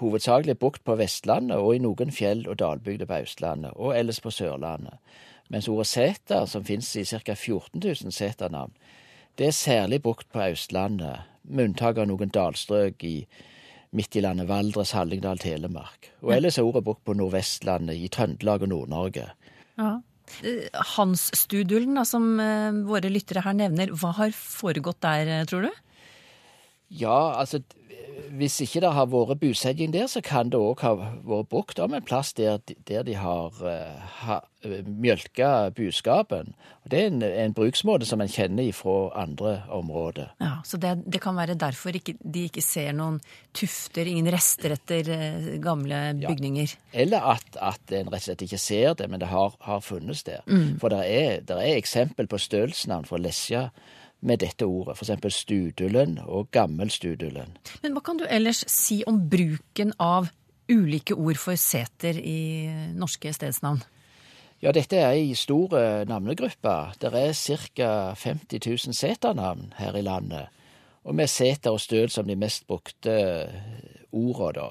hovedsakelig 0.00 0.56
brukt 0.58 0.82
på 0.84 0.96
Vestlandet 0.98 1.60
og 1.62 1.76
i 1.76 1.82
noen 1.82 2.10
fjell- 2.10 2.48
og 2.50 2.58
dalbygder 2.58 3.06
på 3.06 3.20
Østlandet, 3.22 3.70
og 3.76 3.94
ellers 3.94 4.18
på 4.20 4.32
Sørlandet. 4.34 4.98
Mens 5.48 5.68
ordet 5.68 5.86
seter, 5.86 6.46
som 6.50 6.64
finnes 6.66 6.90
i 6.96 7.04
ca. 7.04 7.34
14 7.34 7.78
000 7.78 8.12
seternavn, 8.12 8.74
det 9.38 9.46
er 9.46 9.58
særlig 9.58 10.02
brukt 10.02 10.26
på 10.32 10.42
Østlandet, 10.50 11.22
med 11.44 11.68
unntak 11.68 11.98
av 12.00 12.08
noen 12.08 12.32
dalstrøk 12.32 13.04
i 13.04 13.26
midt 13.94 14.16
i 14.16 14.22
landet, 14.24 14.48
Valdres, 14.48 14.94
Hallingdal, 14.96 15.38
Telemark. 15.38 16.10
Og 16.24 16.32
ellers 16.34 16.58
er 16.58 16.66
ordet 16.66 16.82
brukt 16.82 17.04
på 17.04 17.14
Nordvestlandet, 17.14 17.94
i 17.94 18.08
Trøndelag 18.08 18.66
og 18.66 18.72
Nord-Norge. 18.72 19.28
Ja. 19.78 19.92
Hans-Studulen, 20.94 21.94
da, 21.98 22.04
som 22.08 22.38
eh, 22.42 22.70
våre 22.88 23.10
lyttere 23.12 23.44
her 23.44 23.56
nevner, 23.56 23.92
hva 23.94 24.14
har 24.18 24.34
foregått 24.36 25.02
der, 25.04 25.30
eh, 25.30 25.46
tror 25.48 25.68
du? 25.68 25.72
Ja, 26.94 27.34
altså 27.40 27.62
hvis 28.34 28.60
ikke 28.64 28.80
det 28.84 28.90
har 28.96 29.06
vært 29.10 29.40
bosetting 29.40 29.92
der, 29.94 30.06
så 30.10 30.20
kan 30.24 30.50
det 30.52 30.58
òg 30.60 30.82
ha 30.84 30.94
vært 30.96 31.48
brukt 31.52 31.80
om 31.82 31.94
en 31.96 32.04
plass 32.06 32.32
der, 32.36 32.60
der 32.88 33.04
de 33.06 33.14
har, 33.18 33.54
uh, 33.62 34.14
ha, 34.24 34.40
mjølka 34.64 35.70
buskapen. 35.76 36.54
Det 36.88 37.00
er 37.00 37.10
en, 37.10 37.22
en 37.24 37.54
bruksmåte 37.56 38.06
som 38.08 38.20
en 38.24 38.30
kjenner 38.30 38.70
fra 38.76 39.10
andre 39.22 39.54
områder. 39.72 40.30
Ja, 40.40 40.58
Så 40.64 40.80
det, 40.80 40.94
det 41.06 41.20
kan 41.24 41.36
være 41.36 41.56
derfor 41.60 41.96
ikke, 41.96 42.16
de 42.20 42.46
ikke 42.48 42.64
ser 42.64 42.92
noen 42.96 43.20
tufter, 43.56 44.08
ingen 44.08 44.28
rester 44.32 44.74
etter 44.76 45.10
eh, 45.14 45.50
gamle 45.64 46.02
Ja. 46.20 46.28
bygninger. 46.30 46.76
Eller 46.92 47.24
at, 47.34 47.56
at 47.60 47.92
en 47.92 48.08
rett 48.12 48.22
og 48.22 48.28
slett 48.28 48.46
ikke 48.46 48.60
ser 48.60 48.94
det, 48.98 49.08
men 49.10 49.20
det 49.22 49.28
har, 49.32 49.54
har 49.64 49.80
funnes 49.84 50.24
der. 50.26 50.44
For 50.80 50.92
det 50.92 51.04
er, 51.08 51.44
er 51.56 51.76
eksempel 51.76 52.28
på 52.30 52.40
stølsnavn 52.40 53.08
fra 53.08 53.20
Lesja 53.20 53.68
med 54.24 54.40
dette 54.40 54.66
ordet. 54.66 54.96
Eksempel 55.02 55.32
Studulen 55.32 56.18
og 56.24 56.56
studielønn. 56.88 57.56
Men 57.82 57.92
hva 57.92 58.02
kan 58.04 58.18
du 58.18 58.24
ellers 58.24 58.64
si 58.70 59.02
om 59.06 59.20
bruken 59.30 59.92
av 60.00 60.30
ulike 60.70 61.14
ord 61.14 61.36
for 61.36 61.60
seter 61.60 62.16
i 62.16 62.68
norske 62.96 63.32
stedsnavn? 63.32 63.82
Ja, 64.64 64.72
dette 64.72 64.96
er 64.96 65.12
ei 65.12 65.34
stor 65.36 65.74
navnegruppe. 66.08 66.74
Det 67.00 67.10
er 67.12 67.34
ca. 67.76 68.14
50 68.16 68.64
000 68.64 68.96
seternavn 68.96 69.74
her 69.76 69.96
i 69.96 70.02
landet. 70.02 70.48
Og 71.04 71.14
med 71.14 71.28
seter 71.28 71.74
og 71.74 71.82
støl 71.84 72.08
som 72.08 72.24
de 72.26 72.36
mest 72.36 72.64
brukte 72.66 73.12
orda, 74.12 74.52
da. 74.56 74.70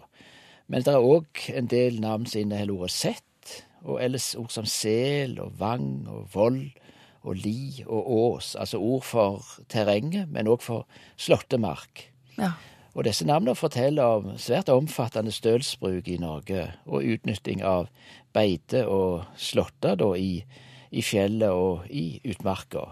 Men 0.68 0.82
det 0.82 0.94
er 0.96 1.06
òg 1.06 1.44
en 1.54 1.68
del 1.70 2.00
navn 2.02 2.26
som 2.26 2.42
inneholder 2.42 2.74
ordet 2.74 2.96
sett, 2.96 3.60
og 3.84 4.00
ellers 4.02 4.32
ord 4.40 4.50
som 4.50 4.66
sel 4.66 5.36
og 5.44 5.60
vang 5.60 6.08
og 6.10 6.30
vold 6.34 6.72
og 7.24 7.40
li 7.40 7.84
og 7.88 8.12
ås. 8.12 8.54
Altså 8.60 8.80
ord 8.80 9.04
for 9.08 9.44
terrenget, 9.70 10.30
men 10.30 10.48
òg 10.52 10.62
for 10.62 10.88
slåttemark. 11.18 12.10
Ja. 12.38 12.54
Og 12.94 13.08
disse 13.08 13.26
navnene 13.26 13.56
forteller 13.58 14.20
om 14.20 14.36
svært 14.38 14.70
omfattende 14.70 15.32
stølsbruk 15.34 16.08
i 16.08 16.20
Norge, 16.22 16.68
og 16.86 17.08
utnytting 17.16 17.64
av 17.66 17.88
beite 18.34 18.84
og 18.86 19.24
slåtter 19.38 19.98
da 19.98 20.12
i, 20.18 20.44
i 20.92 21.02
fjellet 21.02 21.50
og 21.50 21.88
i 21.90 22.22
utmarka. 22.30 22.92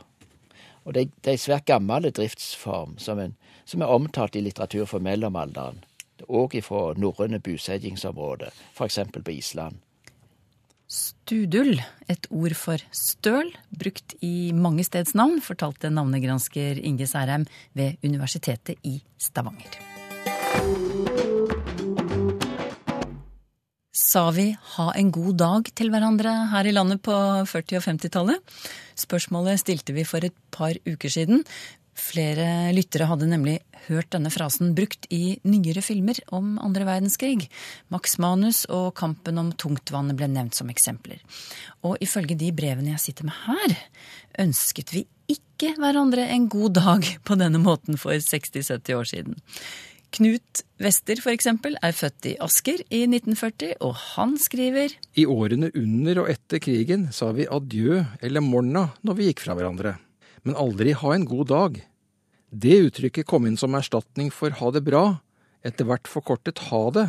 Og 0.86 0.96
det, 0.98 1.12
det 1.22 1.30
er 1.34 1.38
en 1.38 1.46
svært 1.46 1.68
gammel 1.70 2.10
driftsform 2.10 2.98
som, 2.98 3.20
en, 3.22 3.36
som 3.66 3.84
er 3.84 3.94
omtalt 3.94 4.36
i 4.36 4.42
litteratur 4.42 4.88
for 4.90 5.04
mellomalderen, 5.04 5.84
og 6.28 6.58
fra 6.66 6.82
norrøne 6.98 7.42
bosettingsområder, 7.42 8.50
f.eks. 8.74 9.00
på 9.14 9.32
Island. 9.32 9.78
Studul, 10.92 11.78
et 12.12 12.26
ord 12.36 12.52
for 12.60 12.82
støl, 12.92 13.48
brukt 13.72 14.18
i 14.28 14.52
mange 14.52 14.84
stedsnavn, 14.84 15.38
fortalte 15.40 15.88
navnegransker 15.88 16.82
Inge 16.84 17.08
Særheim 17.08 17.46
ved 17.80 17.96
Universitetet 18.04 18.76
i 18.84 18.98
Stavanger. 19.16 19.78
Sa 23.96 24.26
vi 24.36 24.50
ha 24.76 24.90
en 25.00 25.14
god 25.16 25.40
dag 25.40 25.72
til 25.80 25.94
hverandre 25.94 26.34
her 26.52 26.68
i 26.68 26.76
landet 26.76 27.00
på 27.08 27.16
40- 27.16 27.80
og 27.80 27.88
50-tallet? 27.88 28.56
Spørsmålet 29.00 29.64
stilte 29.64 29.96
vi 29.96 30.04
for 30.04 30.28
et 30.28 30.36
par 30.52 30.76
uker 30.84 31.16
siden. 31.16 31.46
Flere 32.02 32.72
lyttere 32.74 33.06
hadde 33.08 33.30
nemlig 33.30 33.60
hørt 33.88 34.10
denne 34.14 34.32
frasen 34.34 34.74
brukt 34.78 35.06
i 35.14 35.38
nyere 35.48 35.84
filmer 35.86 36.18
om 36.34 36.56
andre 36.62 36.86
verdenskrig. 36.88 37.48
Max 37.94 38.18
Manus 38.22 38.64
og 38.70 38.96
Kampen 38.98 39.40
om 39.42 39.52
tungtvannet 39.54 40.18
ble 40.18 40.30
nevnt 40.32 40.58
som 40.58 40.72
eksempler. 40.74 41.22
Og 41.86 42.02
ifølge 42.04 42.38
de 42.40 42.50
brevene 42.56 42.96
jeg 42.96 43.06
sitter 43.06 43.30
med 43.30 43.38
her, 43.46 43.78
ønsket 44.44 44.96
vi 44.96 45.06
ikke 45.32 45.76
hverandre 45.80 46.26
en 46.34 46.50
god 46.52 46.76
dag 46.80 47.08
på 47.28 47.38
denne 47.40 47.62
måten 47.62 48.00
for 48.02 48.18
60-70 48.18 48.98
år 48.98 49.10
siden. 49.12 49.40
Knut 50.12 50.64
Wester, 50.84 51.22
eksempel, 51.32 51.78
er 51.80 51.96
født 51.96 52.28
i 52.28 52.34
Asker 52.44 52.82
i 52.92 53.06
1940, 53.06 53.78
og 53.80 53.94
han 54.18 54.36
skriver 54.42 54.92
I 55.16 55.24
årene 55.24 55.70
under 55.72 56.26
og 56.26 56.34
etter 56.34 56.60
krigen 56.60 57.08
sa 57.16 57.30
vi 57.38 57.48
adjø 57.48 58.02
eller 58.20 58.44
morna 58.44 58.90
når 59.08 59.18
vi 59.18 59.30
gikk 59.30 59.46
fra 59.46 59.56
hverandre, 59.56 59.96
men 60.44 60.60
aldri 60.60 60.98
ha 61.00 61.16
en 61.16 61.30
god 61.30 61.48
dag. 61.54 61.80
Det 62.52 62.76
uttrykket 62.90 63.28
kom 63.28 63.46
inn 63.48 63.56
som 63.58 63.76
erstatning 63.80 64.28
for 64.36 64.52
ha 64.60 64.72
det 64.76 64.84
bra, 64.84 65.06
etter 65.64 65.88
hvert 65.88 66.10
forkortet 66.12 66.60
ha 66.68 66.82
det, 66.92 67.08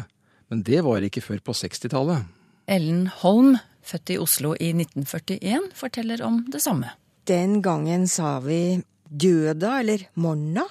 men 0.49 0.63
det 0.63 0.85
var 0.87 1.03
ikke 1.03 1.25
før 1.25 1.41
på 1.43 1.55
60-tallet. 1.59 2.29
Ellen 2.71 3.09
Holm, 3.23 3.57
født 3.83 4.13
i 4.15 4.19
Oslo 4.23 4.53
i 4.55 4.71
1941, 4.71 5.73
forteller 5.75 6.23
om 6.23 6.45
det 6.53 6.63
samme. 6.63 6.93
Den 7.27 7.59
gangen 7.63 8.07
sa 8.07 8.37
vi 8.45 8.83
døda 9.09 9.81
eller 9.81 10.07
morna. 10.15 10.69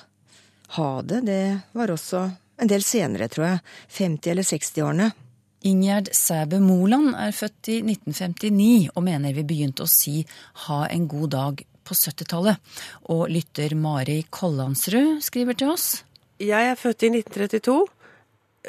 Ha 0.77 0.91
det, 1.03 1.19
det 1.27 1.43
var 1.75 1.91
også 1.91 2.23
en 2.61 2.71
del 2.71 2.85
senere, 2.85 3.27
tror 3.27 3.47
jeg. 3.49 3.59
50- 3.97 4.31
eller 4.31 4.47
60-årene. 4.47 5.09
Ingjerd 5.67 6.09
Sæbø 6.15 6.61
Moland 6.63 7.11
er 7.19 7.35
født 7.35 7.69
i 7.69 7.81
1959 7.83 8.87
og 8.95 9.03
mener 9.05 9.35
vi 9.35 9.43
begynte 9.45 9.85
å 9.85 9.91
si 9.91 10.23
ha 10.65 10.85
en 10.87 11.05
god 11.11 11.35
dag 11.35 11.61
på 11.91 11.97
70-tallet. 11.99 12.61
Og 13.11 13.27
lytter 13.31 13.75
Mari 13.75 14.21
Kollandsrud 14.31 15.19
skriver 15.25 15.59
til 15.59 15.73
oss. 15.73 15.89
Jeg 16.41 16.71
er 16.71 16.79
født 16.79 17.03
i 17.05 17.11
1932, 17.19 17.75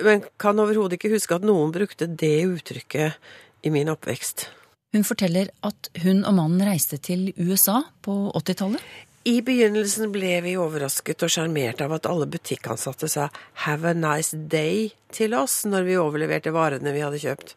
men 0.05 0.27
kan 0.41 0.59
overhodet 0.61 0.99
ikke 0.99 1.15
huske 1.15 1.39
at 1.39 1.47
noen 1.47 1.73
brukte 1.73 2.11
det 2.11 2.43
uttrykket 2.51 3.63
i 3.63 3.73
min 3.73 3.93
oppvekst. 3.93 4.49
Hun 4.93 5.07
forteller 5.09 5.49
at 5.65 5.89
hun 6.03 6.21
og 6.29 6.37
mannen 6.37 6.67
reiste 6.67 6.99
til 7.01 7.31
USA 7.41 7.79
på 8.05 8.13
80-tallet. 8.37 8.83
I 9.25 9.39
begynnelsen 9.47 10.11
ble 10.13 10.35
vi 10.43 10.57
overrasket 10.59 11.23
og 11.23 11.31
sjarmert 11.31 11.81
av 11.85 11.95
at 11.95 12.09
alle 12.11 12.27
butikkansatte 12.27 13.09
sa 13.09 13.29
'have 13.65 13.89
a 13.89 13.95
nice 13.95 14.37
day' 14.37 14.91
til 15.13 15.35
oss 15.35 15.63
når 15.65 15.83
vi 15.87 15.97
overleverte 15.97 16.51
varene 16.51 16.93
vi 16.93 17.01
hadde 17.01 17.23
kjøpt. 17.23 17.55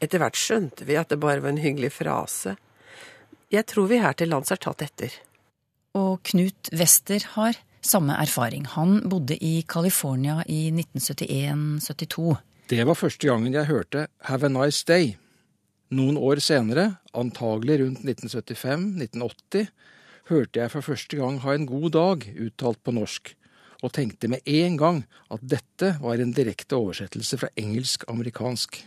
Etter 0.00 0.18
hvert 0.18 0.36
skjønte 0.36 0.84
vi 0.84 0.96
at 0.96 1.08
det 1.08 1.20
bare 1.20 1.40
var 1.40 1.50
en 1.50 1.60
hyggelig 1.60 1.92
frase. 1.92 2.56
Jeg 3.54 3.68
tror 3.70 3.86
vi 3.86 4.00
her 4.02 4.16
til 4.18 4.32
lands 4.32 4.50
har 4.50 4.58
tatt 4.58 4.82
etter. 4.82 5.12
Og 5.94 6.18
Knut 6.26 6.72
Wester 6.74 7.22
har 7.36 7.58
samme 7.84 8.16
erfaring. 8.18 8.64
Han 8.74 9.04
bodde 9.10 9.36
i 9.38 9.62
California 9.68 10.40
i 10.50 10.72
1971-72. 10.72 12.34
Det 12.72 12.86
var 12.88 12.98
første 12.98 13.28
gangen 13.28 13.54
jeg 13.54 13.68
hørte 13.68 14.08
Have 14.26 14.48
a 14.48 14.50
nice 14.50 14.82
day. 14.88 15.14
Noen 15.94 16.16
år 16.18 16.40
senere, 16.42 16.96
antagelig 17.14 17.78
rundt 17.84 18.02
1975-1980, 18.02 19.68
hørte 20.32 20.62
jeg 20.62 20.72
for 20.72 20.88
første 20.88 21.20
gang 21.20 21.38
Ha 21.44 21.54
en 21.54 21.68
god 21.68 21.90
dag 21.94 22.26
uttalt 22.48 22.82
på 22.82 22.96
norsk, 22.96 23.34
og 23.84 23.92
tenkte 23.94 24.32
med 24.32 24.42
en 24.48 24.80
gang 24.80 25.04
at 25.30 25.44
dette 25.44 25.92
var 26.00 26.18
en 26.18 26.34
direkte 26.34 26.80
oversettelse 26.80 27.38
fra 27.38 27.52
engelsk-amerikansk. 27.60 28.80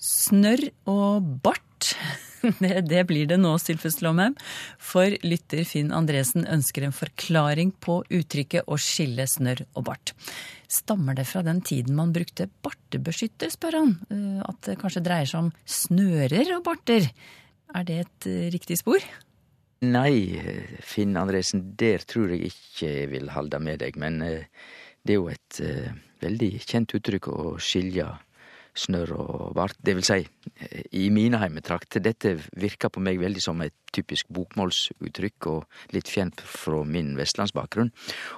Snørr 0.00 0.66
og 0.90 1.30
bart. 1.44 1.66
Det, 2.40 2.86
det 2.88 3.02
blir 3.04 3.26
det 3.28 3.36
nå, 3.36 3.50
Sylfus 3.60 3.98
Lomheim. 4.00 4.32
For 4.80 5.12
lytter 5.20 5.60
Finn 5.68 5.90
Andresen 5.92 6.46
ønsker 6.48 6.86
en 6.86 6.94
forklaring 6.96 7.74
på 7.84 7.98
uttrykket 8.08 8.64
'å 8.64 8.78
skille 8.80 9.26
snørr 9.28 9.66
og 9.76 9.84
bart'. 9.90 10.14
Stammer 10.64 11.18
det 11.18 11.26
fra 11.28 11.42
den 11.44 11.60
tiden 11.60 11.98
man 11.98 12.14
brukte 12.16 12.48
bartebeskytter, 12.64 13.52
spør 13.52 13.76
han. 13.76 13.92
Eh, 14.08 14.40
At 14.48 14.56
det 14.64 14.78
kanskje 14.80 15.04
dreier 15.04 15.28
seg 15.28 15.40
om 15.44 15.52
snører 15.68 16.56
og 16.56 16.64
barter. 16.64 17.10
Er 17.74 17.84
det 17.84 17.98
et 18.06 18.26
eh, 18.30 18.48
riktig 18.54 18.80
spor? 18.80 19.04
Nei, 19.84 20.40
Finn 20.80 21.16
Andresen, 21.16 21.74
der 21.76 22.04
tror 22.04 22.32
jeg 22.32 22.52
ikke 22.54 22.88
jeg 22.88 23.10
vil 23.12 23.30
holde 23.32 23.60
med 23.60 23.80
deg. 23.80 23.96
Men 24.00 24.22
eh, 24.22 24.48
det 25.04 25.14
er 25.14 25.20
jo 25.20 25.30
et 25.32 25.60
eh, 25.64 25.92
veldig 26.20 26.50
kjent 26.64 26.96
uttrykk 26.98 27.30
å 27.32 27.54
skilje 27.62 28.08
snørr 28.80 29.12
og 29.16 29.54
bart. 29.56 29.78
Det 29.82 29.94
vil 29.96 30.06
si, 30.06 30.20
eh, 30.22 30.82
i 30.92 31.08
mine 31.10 31.40
heimetrakter, 31.40 32.02
dette 32.02 32.36
virker 32.56 32.92
på 32.92 33.02
meg 33.02 33.18
veldig 33.20 33.42
som 33.42 33.60
et 33.62 33.74
typisk 33.92 34.28
bokmålsuttrykk, 34.30 35.46
og 35.46 35.66
litt 35.94 36.08
fjernt 36.08 36.40
fra 36.40 36.84
min 36.84 37.16
vestlandsbakgrunn. 37.18 37.90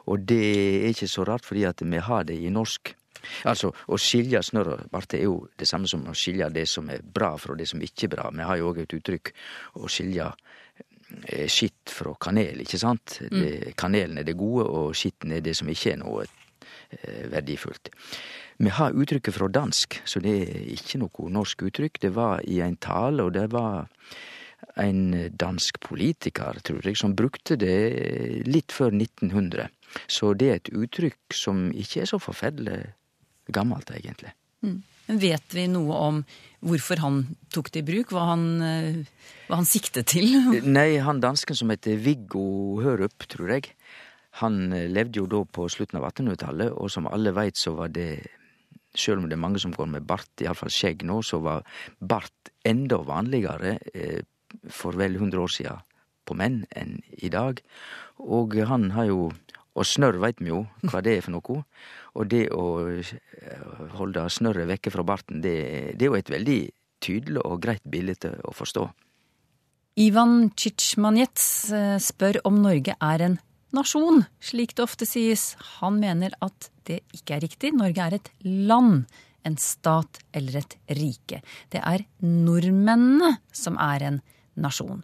Og 0.06 0.26
det 0.26 0.40
er 0.40 0.90
ikke 0.90 1.10
så 1.10 1.26
rart, 1.28 1.44
fordi 1.44 1.66
at 1.68 1.82
vi 1.84 1.98
har 1.98 2.24
det 2.24 2.38
i 2.40 2.50
norsk. 2.50 2.94
Altså, 3.46 3.70
å 3.70 3.98
skilje 4.00 4.40
snørr 4.42 4.72
og 4.72 4.88
bart 4.90 5.14
er 5.14 5.26
jo 5.28 5.48
det 5.58 5.68
samme 5.68 5.86
som 5.86 6.02
å 6.10 6.14
skilje 6.16 6.48
det 6.50 6.66
som 6.66 6.88
er 6.90 7.02
bra 7.02 7.36
fra 7.38 7.54
det 7.54 7.68
som 7.70 7.82
ikke 7.82 8.08
er 8.08 8.14
bra. 8.16 8.30
Vi 8.34 8.48
har 8.48 8.58
jo 8.58 8.72
òg 8.72 8.82
et 8.82 8.96
uttrykk 8.98 9.32
å 9.78 9.90
skilje 9.90 10.26
eh, 10.26 10.61
skitt 11.50 11.92
fra 11.92 12.14
kanel, 12.20 12.62
ikke 12.64 12.80
sant? 12.80 13.18
Det, 13.30 13.74
kanelen 13.78 14.20
er 14.20 14.26
det 14.28 14.38
gode, 14.38 14.66
og 14.68 14.96
skitten 14.96 15.34
er 15.36 15.44
det 15.44 15.56
som 15.58 15.70
ikke 15.70 15.94
er 15.94 16.00
noe 16.02 16.26
eh, 16.26 17.24
verdifullt. 17.32 17.92
Vi 18.62 18.70
har 18.70 18.94
uttrykket 18.94 19.34
fra 19.34 19.48
dansk, 19.50 20.00
så 20.04 20.20
det 20.22 20.34
er 20.44 20.68
ikke 20.76 21.00
noe 21.02 21.32
norsk 21.34 21.64
uttrykk. 21.66 21.98
Det 22.04 22.12
var 22.14 22.44
i 22.46 22.60
en 22.62 22.76
tale, 22.76 23.24
og 23.24 23.34
det 23.34 23.48
var 23.54 23.88
en 24.80 25.30
dansk 25.36 25.80
politiker, 25.82 26.60
tror 26.64 26.86
jeg, 26.86 26.96
som 27.00 27.16
brukte 27.18 27.56
det 27.58 28.46
litt 28.46 28.72
før 28.72 28.94
1900. 28.94 29.66
Så 30.06 30.32
det 30.38 30.48
er 30.48 30.60
et 30.60 30.72
uttrykk 30.72 31.36
som 31.36 31.66
ikke 31.74 32.04
er 32.04 32.12
så 32.12 32.20
forferdelig 32.22 32.78
gammelt, 33.52 33.90
egentlig. 33.90 34.32
Mm. 34.62 34.80
Men 35.08 35.18
Vet 35.18 35.54
vi 35.56 35.66
noe 35.68 35.98
om 35.98 36.22
hvorfor 36.62 37.02
han 37.02 37.22
tok 37.52 37.70
det 37.74 37.82
i 37.82 37.86
bruk? 37.86 38.12
Hva 38.14 38.28
han, 38.32 38.46
eh, 38.62 39.28
hva 39.48 39.60
han 39.60 39.68
siktet 39.68 40.10
til? 40.14 40.30
Nei, 40.78 40.96
han 41.02 41.22
dansken 41.22 41.58
som 41.58 41.72
heter 41.72 41.98
Viggo 42.00 42.80
Hørup, 42.82 43.26
tror 43.30 43.56
jeg, 43.56 43.72
han 44.40 44.72
eh, 44.72 44.88
levde 44.90 45.22
jo 45.22 45.28
da 45.30 45.42
på 45.44 45.66
slutten 45.72 46.00
av 46.00 46.08
1800-tallet, 46.12 46.72
og 46.72 46.92
som 46.92 47.10
alle 47.10 47.34
veit 47.36 47.60
så 47.60 47.76
var 47.78 47.92
det 47.94 48.14
Sjøl 48.92 49.22
om 49.22 49.24
det 49.24 49.38
er 49.38 49.40
mange 49.40 49.56
som 49.56 49.72
går 49.72 49.86
med 49.88 50.04
bart, 50.04 50.28
iallfall 50.44 50.68
skjegg 50.68 51.00
nå, 51.08 51.22
så 51.24 51.38
var 51.40 51.62
bart 51.96 52.50
enda 52.68 52.98
vanligere 53.08 53.78
eh, 53.96 54.20
for 54.68 54.98
vel 55.00 55.16
100 55.16 55.40
år 55.40 55.48
sia 55.48 55.78
på 56.28 56.36
menn 56.36 56.58
enn 56.76 56.98
i 57.16 57.30
dag. 57.32 57.62
Og 58.20 58.58
han 58.68 58.90
har 58.96 59.08
jo 59.08 59.32
Og 59.72 59.86
snørr 59.88 60.18
veit 60.20 60.36
vi 60.36 60.50
jo 60.50 60.66
hva 60.84 61.00
det 61.00 61.14
er 61.16 61.22
for 61.24 61.32
noe. 61.32 61.62
Og 62.18 62.28
det 62.28 62.46
å 62.52 62.66
eh, 62.92 63.86
holde 63.96 64.26
snørret 64.32 64.68
vekke 64.68 64.92
fra 64.92 65.04
barten, 65.06 65.40
det, 65.44 65.96
det 65.96 66.06
er 66.06 66.10
jo 66.10 66.18
et 66.18 66.32
veldig 66.32 66.60
tydelig 67.02 67.40
og 67.46 67.62
greit 67.64 67.84
bilde 67.88 68.34
å 68.44 68.52
forstå. 68.56 68.86
Ivan 70.00 70.50
Chichmanets 70.56 71.46
eh, 71.72 71.96
spør 72.00 72.40
om 72.48 72.60
Norge 72.64 72.96
er 72.96 73.26
en 73.26 73.38
nasjon, 73.76 74.24
slik 74.40 74.76
det 74.76 74.84
ofte 74.84 75.08
sies. 75.08 75.52
Han 75.80 75.98
mener 76.00 76.36
at 76.44 76.70
det 76.88 77.02
ikke 77.16 77.36
er 77.36 77.44
riktig. 77.46 77.72
Norge 77.76 78.06
er 78.06 78.18
et 78.18 78.30
land, 78.44 79.06
en 79.44 79.58
stat 79.60 80.20
eller 80.36 80.60
et 80.62 80.76
rike. 81.00 81.40
Det 81.72 81.80
er 81.80 82.06
nordmennene 82.24 83.34
som 83.56 83.76
er 83.80 84.06
en 84.10 84.22
nasjon. 84.60 85.00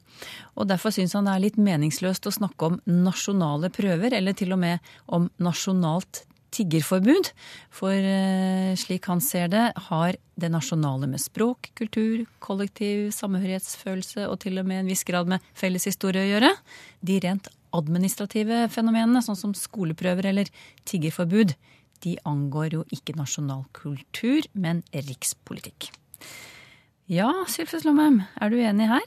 Og 0.57 0.69
Derfor 0.69 0.93
syns 0.93 1.15
han 1.17 1.29
det 1.29 1.35
er 1.35 1.45
litt 1.47 1.61
meningsløst 1.61 2.29
å 2.29 2.35
snakke 2.35 2.69
om 2.69 2.81
nasjonale 2.89 3.73
prøver, 3.73 4.17
eller 4.17 4.37
til 4.37 4.53
og 4.57 4.61
med 4.61 4.91
om 5.07 5.31
nasjonalt 5.41 6.25
tiggerforbud. 6.59 7.31
For 7.75 7.95
eh, 7.95 8.75
slik 8.79 9.09
han 9.11 9.23
ser 9.25 9.49
det, 9.53 9.65
har 9.89 10.19
det 10.39 10.51
nasjonale 10.53 11.09
med 11.11 11.23
språk, 11.23 11.71
kultur, 11.79 12.27
kollektiv 12.45 13.09
samhørighetsfølelse 13.17 14.29
og 14.29 14.39
til 14.45 14.61
og 14.61 14.69
med 14.69 14.83
en 14.83 14.93
viss 14.93 15.07
grad 15.09 15.31
med 15.31 15.45
felles 15.59 15.89
historie 15.89 16.27
å 16.27 16.33
gjøre. 16.35 16.53
De 17.01 17.19
rent 17.25 17.51
administrative 17.77 18.67
fenomenene, 18.73 19.23
sånn 19.25 19.39
som 19.39 19.57
skoleprøver 19.57 20.31
eller 20.31 20.53
tiggerforbud, 20.89 21.55
de 22.05 22.15
angår 22.29 22.79
jo 22.79 22.85
ikke 22.95 23.17
nasjonal 23.19 23.65
kultur, 23.75 24.47
men 24.55 24.85
rikspolitikk. 24.95 25.91
Ja, 27.11 27.31
Sylfes 27.51 27.87
Lomheim, 27.89 28.23
er 28.39 28.53
du 28.53 28.59
enig 28.61 28.91
her? 28.91 29.07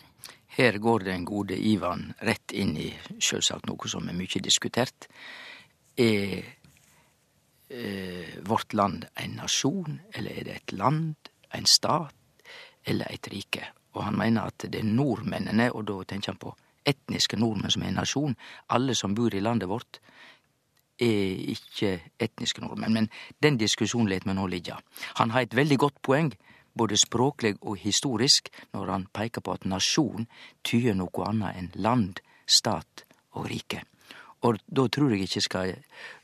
Her 0.52 0.78
går 0.84 1.06
den 1.08 1.24
gode 1.28 1.56
Ivan 1.56 2.10
rett 2.20 2.52
inn 2.52 2.74
i 2.76 2.90
sjølvsagt 3.22 3.70
noe 3.70 3.92
som 3.92 4.10
er 4.10 4.18
mykje 4.18 4.44
diskutert. 4.44 5.08
Er 5.96 6.44
eh, 7.72 8.40
vårt 8.48 8.74
land 8.74 9.06
en 9.16 9.38
nasjon, 9.40 10.00
eller 10.14 10.32
er 10.32 10.48
det 10.48 10.56
et 10.56 10.74
land, 10.78 11.32
en 11.54 11.66
stat, 11.66 12.16
eller 12.86 13.08
et 13.12 13.28
rike? 13.32 13.66
Og 13.94 14.04
han 14.04 14.18
mener 14.18 14.48
at 14.48 14.68
det 14.72 14.80
er 14.80 14.88
nordmennene, 14.88 15.72
og 15.72 15.88
da 15.88 15.98
tenker 16.08 16.34
han 16.34 16.42
på 16.42 16.54
etniske 16.88 17.38
nordmenn 17.38 17.74
som 17.74 17.84
er 17.84 17.92
en 17.92 18.00
nasjon. 18.02 18.38
Alle 18.70 18.96
som 18.96 19.16
bor 19.16 19.34
i 19.36 19.44
landet 19.44 19.70
vårt, 19.70 20.00
er 21.02 21.52
ikke 21.54 21.98
etniske 22.22 22.62
nordmenn. 22.62 22.94
Men 22.94 23.10
den 23.44 23.58
diskusjonen 23.58 24.10
lar 24.10 24.26
vi 24.26 24.36
nå 24.38 24.48
ligge. 24.48 24.78
Han 25.20 25.34
har 25.34 25.48
et 25.48 25.56
veldig 25.58 25.78
godt 25.82 26.02
poeng, 26.06 26.32
både 26.78 26.98
språklig 26.98 27.56
og 27.62 27.78
historisk, 27.82 28.50
når 28.74 28.92
han 28.92 29.08
peker 29.14 29.42
på 29.42 29.56
at 29.58 29.66
nasjon 29.66 30.28
tyder 30.64 30.96
noe 30.96 31.28
annet 31.28 31.58
enn 31.58 31.72
land, 31.76 32.22
stat 32.48 33.06
og 33.36 33.50
rike. 33.52 33.84
Og 34.48 34.58
da 34.68 34.88
tror 34.88 35.12
jeg 35.14 35.28
ikke 35.28 35.44
skal 35.46 35.74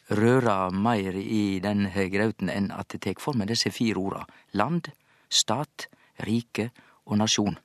røre 0.09 0.71
meir 0.71 1.15
i 1.15 1.59
den 1.63 1.87
grauten 2.11 2.49
enn 2.49 2.71
at 2.71 2.89
det 2.93 3.01
tek 3.07 3.19
for 3.19 3.37
meg 3.37 3.49
disse 3.51 3.71
fire 3.71 3.99
orda. 3.99 4.25
Land, 4.53 4.91
stat, 5.29 5.87
rike 6.23 6.69
og 7.05 7.17
nasjon. 7.19 7.57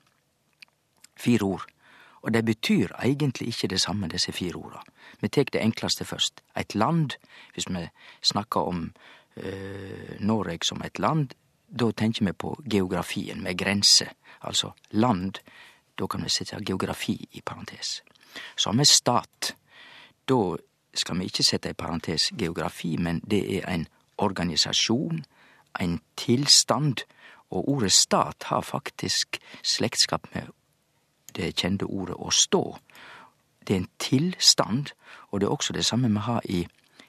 Fire 1.17 1.45
ord. 1.45 1.69
Og 2.23 2.33
de 2.35 2.43
betyr 2.43 2.95
egentlig 3.03 3.49
ikke 3.49 3.69
det 3.69 3.81
samme, 3.81 4.09
disse 4.09 4.33
fire 4.33 4.59
orda. 4.59 4.83
Vi 5.21 5.29
tek 5.29 5.53
det 5.53 5.63
enklaste 5.63 6.05
først. 6.05 6.43
Eit 6.57 6.75
land, 6.75 7.17
hvis 7.55 7.69
vi 7.69 7.89
snakker 8.23 8.61
om 8.61 8.93
øh, 9.37 10.19
Noreg 10.21 10.65
som 10.65 10.83
eit 10.83 10.99
land, 10.99 11.35
da 11.67 11.91
tenker 11.91 12.27
vi 12.27 12.33
på 12.33 12.57
geografien 12.71 13.43
med 13.43 13.59
grenser. 13.59 14.13
Altså 14.41 14.73
land, 14.91 15.39
da 15.99 16.07
kan 16.07 16.23
vi 16.23 16.31
sette 16.31 16.61
geografi 16.65 17.17
i 17.33 17.41
parentes. 17.41 18.03
Så 18.57 18.71
har 18.71 18.79
vi 18.79 18.85
stat. 18.85 19.55
Da 20.29 20.57
skal 20.95 21.19
vi 21.19 21.25
ikke 21.25 21.43
sette 21.43 21.71
i 21.71 21.79
parentes 21.79 22.33
geografi, 22.39 22.97
men 22.97 23.21
det 23.31 23.43
er 23.57 23.69
en 23.69 23.87
organisasjon, 24.19 25.25
en 25.81 26.01
tilstand, 26.17 27.05
og 27.51 27.69
ordet 27.69 27.93
stat 27.93 28.45
har 28.49 28.61
faktisk 28.61 29.39
slektskap 29.63 30.27
med 30.35 30.53
det 31.37 31.55
kjente 31.57 31.85
ordet 31.85 32.17
å 32.17 32.31
stå. 32.31 32.77
Det 33.67 33.75
er 33.75 33.81
en 33.83 33.91
tilstand, 33.99 34.93
og 35.31 35.41
det 35.41 35.47
er 35.47 35.53
også 35.53 35.73
det 35.73 35.85
samme 35.85 36.09
vi 36.09 36.25
har 36.25 36.41
i 36.45 36.67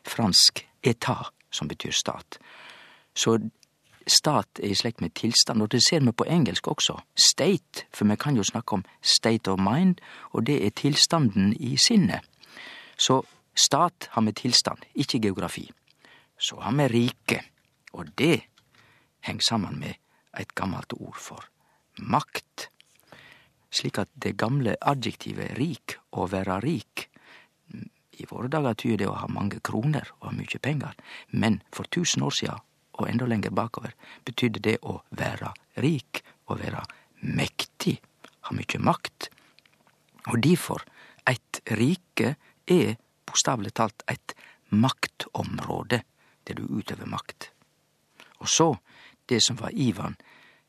fransk 0.07 0.65
etat, 0.83 1.31
som 1.51 1.67
betyr 1.67 1.91
stat. 1.91 2.39
Så 3.15 3.37
stat 4.07 4.59
er 4.59 4.71
i 4.71 4.75
slekt 4.75 5.01
med 5.01 5.13
tilstand, 5.15 5.61
og 5.61 5.71
det 5.71 5.83
ser 5.83 5.99
vi 5.99 6.11
på 6.11 6.27
engelsk 6.27 6.67
også. 6.67 6.97
State, 7.15 7.85
for 7.93 8.05
vi 8.05 8.15
kan 8.15 8.35
jo 8.35 8.43
snakke 8.43 8.73
om 8.73 8.85
state 9.01 9.51
of 9.51 9.59
mind, 9.59 9.95
og 10.31 10.47
det 10.47 10.65
er 10.65 10.69
tilstanden 10.69 11.53
i 11.59 11.77
sinnet. 11.77 12.19
Så 12.97 13.23
stat 13.55 14.09
har 14.11 14.25
vi 14.27 14.33
tilstand, 14.33 14.85
ikke 14.93 15.21
geografi. 15.23 15.69
Så 16.37 16.59
har 16.61 16.73
vi 16.77 16.87
rike, 16.91 17.41
og 17.93 18.09
det 18.17 18.43
henger 19.23 19.41
sammen 19.41 19.79
med 19.79 19.95
et 20.39 20.55
gammelt 20.55 20.93
ord 20.97 21.19
for 21.19 21.49
makt 22.01 22.69
slik 23.73 23.99
at 24.01 24.11
det 24.13 24.37
gamle 24.37 24.75
adjektivet 24.81 25.57
rik, 25.57 25.97
å 26.13 26.27
være 26.29 26.59
rik, 26.63 27.07
i 28.13 28.27
våre 28.29 28.49
dager 28.51 28.77
tyder 28.77 29.01
det 29.01 29.09
å 29.09 29.17
ha 29.17 29.29
mange 29.31 29.59
kroner 29.65 30.11
og 30.21 30.35
mykje 30.37 30.61
penger, 30.61 30.93
men 31.33 31.61
for 31.73 31.89
tusen 31.89 32.25
år 32.25 32.35
sia, 32.37 32.57
og 32.93 33.09
enda 33.09 33.25
lenger 33.25 33.53
bakover, 33.55 33.95
betydde 34.27 34.61
det 34.67 34.75
å 34.85 34.99
være 35.17 35.49
rik, 35.81 36.21
å 36.45 36.57
være 36.59 36.83
mektig, 37.25 37.97
ha 38.45 38.53
mykje 38.53 38.83
makt. 38.85 39.31
Og 40.29 40.37
difor, 40.45 40.85
eit 41.25 41.63
rike 41.73 42.35
er 42.69 42.99
bokstaveleg 43.33 43.73
talt 43.73 44.03
eit 44.07 44.35
maktområde, 44.69 46.03
der 46.47 46.53
du 46.53 46.67
utøver 46.69 47.05
makt. 47.09 47.49
Og 48.39 48.49
så, 48.49 48.75
det 49.29 49.41
som 49.41 49.57
var 49.59 49.71
Ivan 49.73 50.15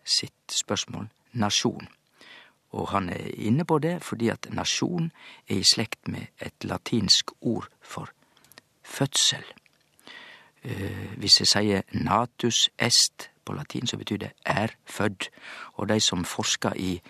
sitt 0.05 0.49
spørsmål, 0.49 1.09
nasjon. 1.33 1.89
Og 2.73 2.89
han 2.91 3.09
er 3.09 3.35
inne 3.37 3.65
på 3.65 3.79
det 3.79 4.03
fordi 4.03 4.31
at 4.33 4.49
nasjon 4.51 5.11
er 5.49 5.61
i 5.61 5.67
slekt 5.67 6.09
med 6.09 6.27
et 6.41 6.65
latinsk 6.65 7.31
ord 7.41 7.69
for 7.83 8.09
fødsel. 8.83 9.45
Eh, 10.65 11.19
hvis 11.21 11.41
jeg 11.41 11.51
sier 11.51 11.83
natus 11.93 12.71
est 12.79 13.31
på 13.45 13.53
latin, 13.53 13.87
så 13.87 13.97
betyr 14.01 14.17
det 14.17 14.33
er 14.47 14.73
fødd. 14.87 15.29
Og 15.75 15.89
de 15.89 16.01
som 16.01 16.25
forsker 16.25 16.73
i 16.77 17.01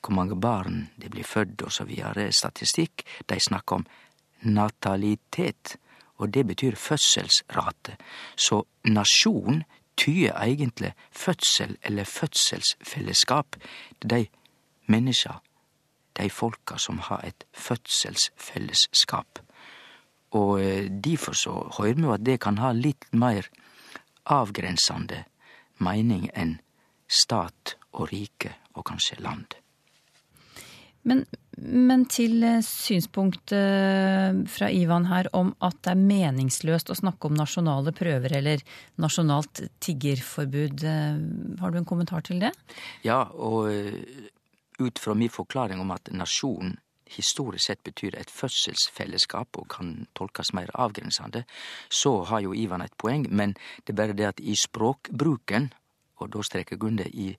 hvor 0.00 0.14
mange 0.14 0.40
barn 0.40 0.90
det 1.00 1.10
blir 1.10 1.24
født 1.24 1.62
osv. 1.62 1.90
statistikk. 2.30 3.02
De 3.28 3.40
snakker 3.40 3.76
om 3.76 3.86
natalitet, 4.42 5.76
og 6.16 6.34
det 6.34 6.46
betyr 6.46 6.76
fødselsrate. 6.76 7.96
Så 8.36 8.62
nasjon 8.84 9.62
tyder 9.96 10.36
egentlig 10.36 10.92
fødsel 11.10 11.76
eller 11.82 12.04
fødselsfellesskap. 12.04 13.56
Det 14.02 14.12
er 14.12 14.16
de 14.16 14.26
menneska, 14.86 15.32
de 16.16 16.30
folka 16.30 16.76
som 16.76 16.98
har 16.98 17.24
et 17.24 17.44
fødselsfellesskap. 17.52 19.38
Og 20.30 20.60
derfor 20.60 21.00
difor 21.02 21.32
så 21.32 21.52
høyrer 21.78 21.94
vi 21.94 22.14
at 22.14 22.26
det 22.26 22.40
kan 22.40 22.58
ha 22.58 22.72
litt 22.72 23.08
meir 23.12 23.48
avgrensande 24.30 25.24
meining 25.78 26.28
enn 26.34 26.60
stat 27.08 27.74
og 27.92 28.12
rike 28.12 28.54
og 28.74 28.86
kanskje 28.86 29.18
land. 29.20 29.56
Men, 31.02 31.24
men 31.60 32.06
til 32.10 32.42
eh, 32.46 32.60
synspunktet 32.64 33.56
eh, 33.56 34.40
fra 34.50 34.70
Ivan 34.72 35.08
her 35.10 35.30
om 35.36 35.52
at 35.64 35.78
det 35.84 35.94
er 35.94 36.02
meningsløst 36.02 36.92
å 36.92 36.98
snakke 36.98 37.30
om 37.30 37.38
nasjonale 37.38 37.94
prøver 37.96 38.36
eller 38.40 38.64
nasjonalt 39.00 39.64
tiggerforbud. 39.84 40.84
Har 41.60 41.72
du 41.72 41.80
en 41.80 41.88
kommentar 41.88 42.24
til 42.26 42.42
det? 42.42 42.54
Ja, 43.06 43.24
og 43.34 43.70
ut 44.80 44.98
fra 44.98 45.14
min 45.14 45.32
forklaring 45.32 45.80
om 45.82 45.92
at 45.92 46.08
nasjon 46.14 46.78
historisk 47.10 47.66
sett 47.66 47.82
betyr 47.86 48.16
et 48.18 48.30
fødselsfellesskap 48.30 49.58
og 49.58 49.68
kan 49.72 49.94
tolkes 50.18 50.52
mer 50.56 50.70
avgrensende, 50.74 51.44
så 51.88 52.20
har 52.30 52.44
jo 52.44 52.54
Ivan 52.54 52.84
et 52.84 52.94
poeng, 52.98 53.26
men 53.30 53.56
det 53.84 53.94
er 53.94 54.00
bare 54.02 54.16
det 54.16 54.28
at 54.28 54.42
i 54.42 54.54
språkbruken, 54.58 55.70
og 56.20 56.30
da 56.34 56.44
streker 56.46 56.78
Gunde 56.80 57.08
i 57.10 57.32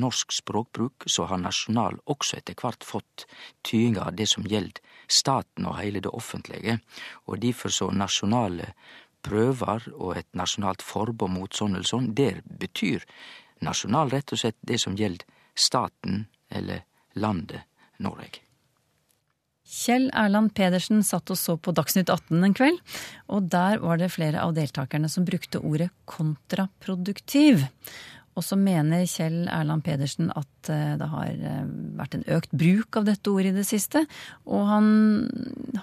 norsk 0.00 0.32
språkbruk, 0.32 1.06
så 1.06 1.28
har 1.30 1.40
nasjonal 1.42 1.98
også 2.10 2.38
etter 2.40 2.56
hvert 2.58 2.84
fått 2.84 3.26
tydinga 3.66 4.08
av 4.08 4.18
det 4.18 4.28
som 4.30 4.46
gjeld 4.48 4.80
staten 5.10 5.68
og 5.68 5.78
heile 5.78 6.02
det 6.04 6.12
offentlige, 6.12 6.78
og 7.28 7.40
difor 7.44 7.74
så 7.74 7.90
nasjonale 7.94 8.72
prøver 9.24 9.88
og 9.94 10.18
et 10.20 10.30
nasjonalt 10.36 10.84
forbod 10.84 11.32
mot 11.32 11.54
sånn 11.54 11.76
eller 11.76 11.88
sånn, 11.88 12.12
der 12.16 12.42
betyr 12.44 13.04
nasjonal 13.64 14.12
rett 14.12 14.34
og 14.34 14.40
slett 14.40 14.58
det 14.60 14.80
som 14.82 14.96
gjeld 14.98 15.24
staten 15.54 16.26
eller 16.50 16.84
landet 17.14 17.64
Noreg. 18.02 18.40
Kjell 19.64 20.10
Erland 20.12 20.52
Pedersen 20.54 21.00
satt 21.02 21.30
og 21.32 21.38
så 21.40 21.54
på 21.56 21.72
Dagsnytt 21.74 22.10
18 22.12 22.44
en 22.44 22.56
kveld, 22.56 22.80
og 23.32 23.48
der 23.52 23.80
var 23.80 23.98
det 23.98 24.12
flere 24.12 24.42
av 24.44 24.52
deltakerne 24.56 25.08
som 25.08 25.24
brukte 25.24 25.62
ordet 25.64 25.88
kontraproduktiv. 26.04 27.64
Og 28.34 28.42
så 28.42 28.56
mener 28.58 29.04
Kjell 29.06 29.44
Erland 29.46 29.84
Pedersen 29.86 30.30
at 30.34 30.70
eh, 30.72 30.94
det 30.98 31.08
har 31.10 31.28
eh, 31.50 31.66
vært 31.98 32.16
en 32.18 32.24
økt 32.36 32.54
bruk 32.54 32.98
av 32.98 33.06
dette 33.06 33.30
ordet 33.30 33.52
i 33.52 33.58
det 33.60 33.66
siste. 33.68 34.02
Og 34.50 34.64
han, 34.66 34.88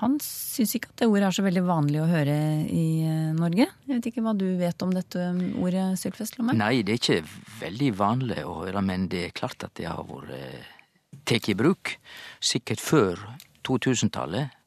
han 0.01 0.17
syns 0.25 0.75
ikke 0.75 0.91
at 0.91 1.03
det 1.03 1.09
ordet 1.11 1.29
er 1.29 1.37
så 1.37 1.45
veldig 1.45 1.63
vanlig 1.67 2.01
å 2.03 2.09
høre 2.09 2.37
i 2.67 2.85
eh, 3.07 3.29
Norge. 3.37 3.69
Jeg 3.87 3.93
vet 3.93 4.09
ikke 4.11 4.25
hva 4.25 4.35
du 4.35 4.47
vet 4.59 4.83
om 4.83 4.91
dette 4.95 5.29
ordet, 5.63 5.85
Sylfest 6.01 6.39
Lomme? 6.39 6.57
Nei, 6.59 6.81
det 6.83 6.97
er 6.97 7.01
ikke 7.01 7.21
veldig 7.61 7.91
vanlig 7.99 8.43
å 8.43 8.57
høre, 8.65 8.83
men 8.83 9.07
det 9.11 9.27
er 9.29 9.37
klart 9.37 9.63
at 9.67 9.75
det 9.79 9.87
har 9.87 10.03
vært 10.07 11.23
tatt 11.27 11.51
i 11.51 11.55
bruk. 11.55 11.95
Sikkert 12.43 12.83
før 12.83 13.23
2000-tallet. 13.67 14.57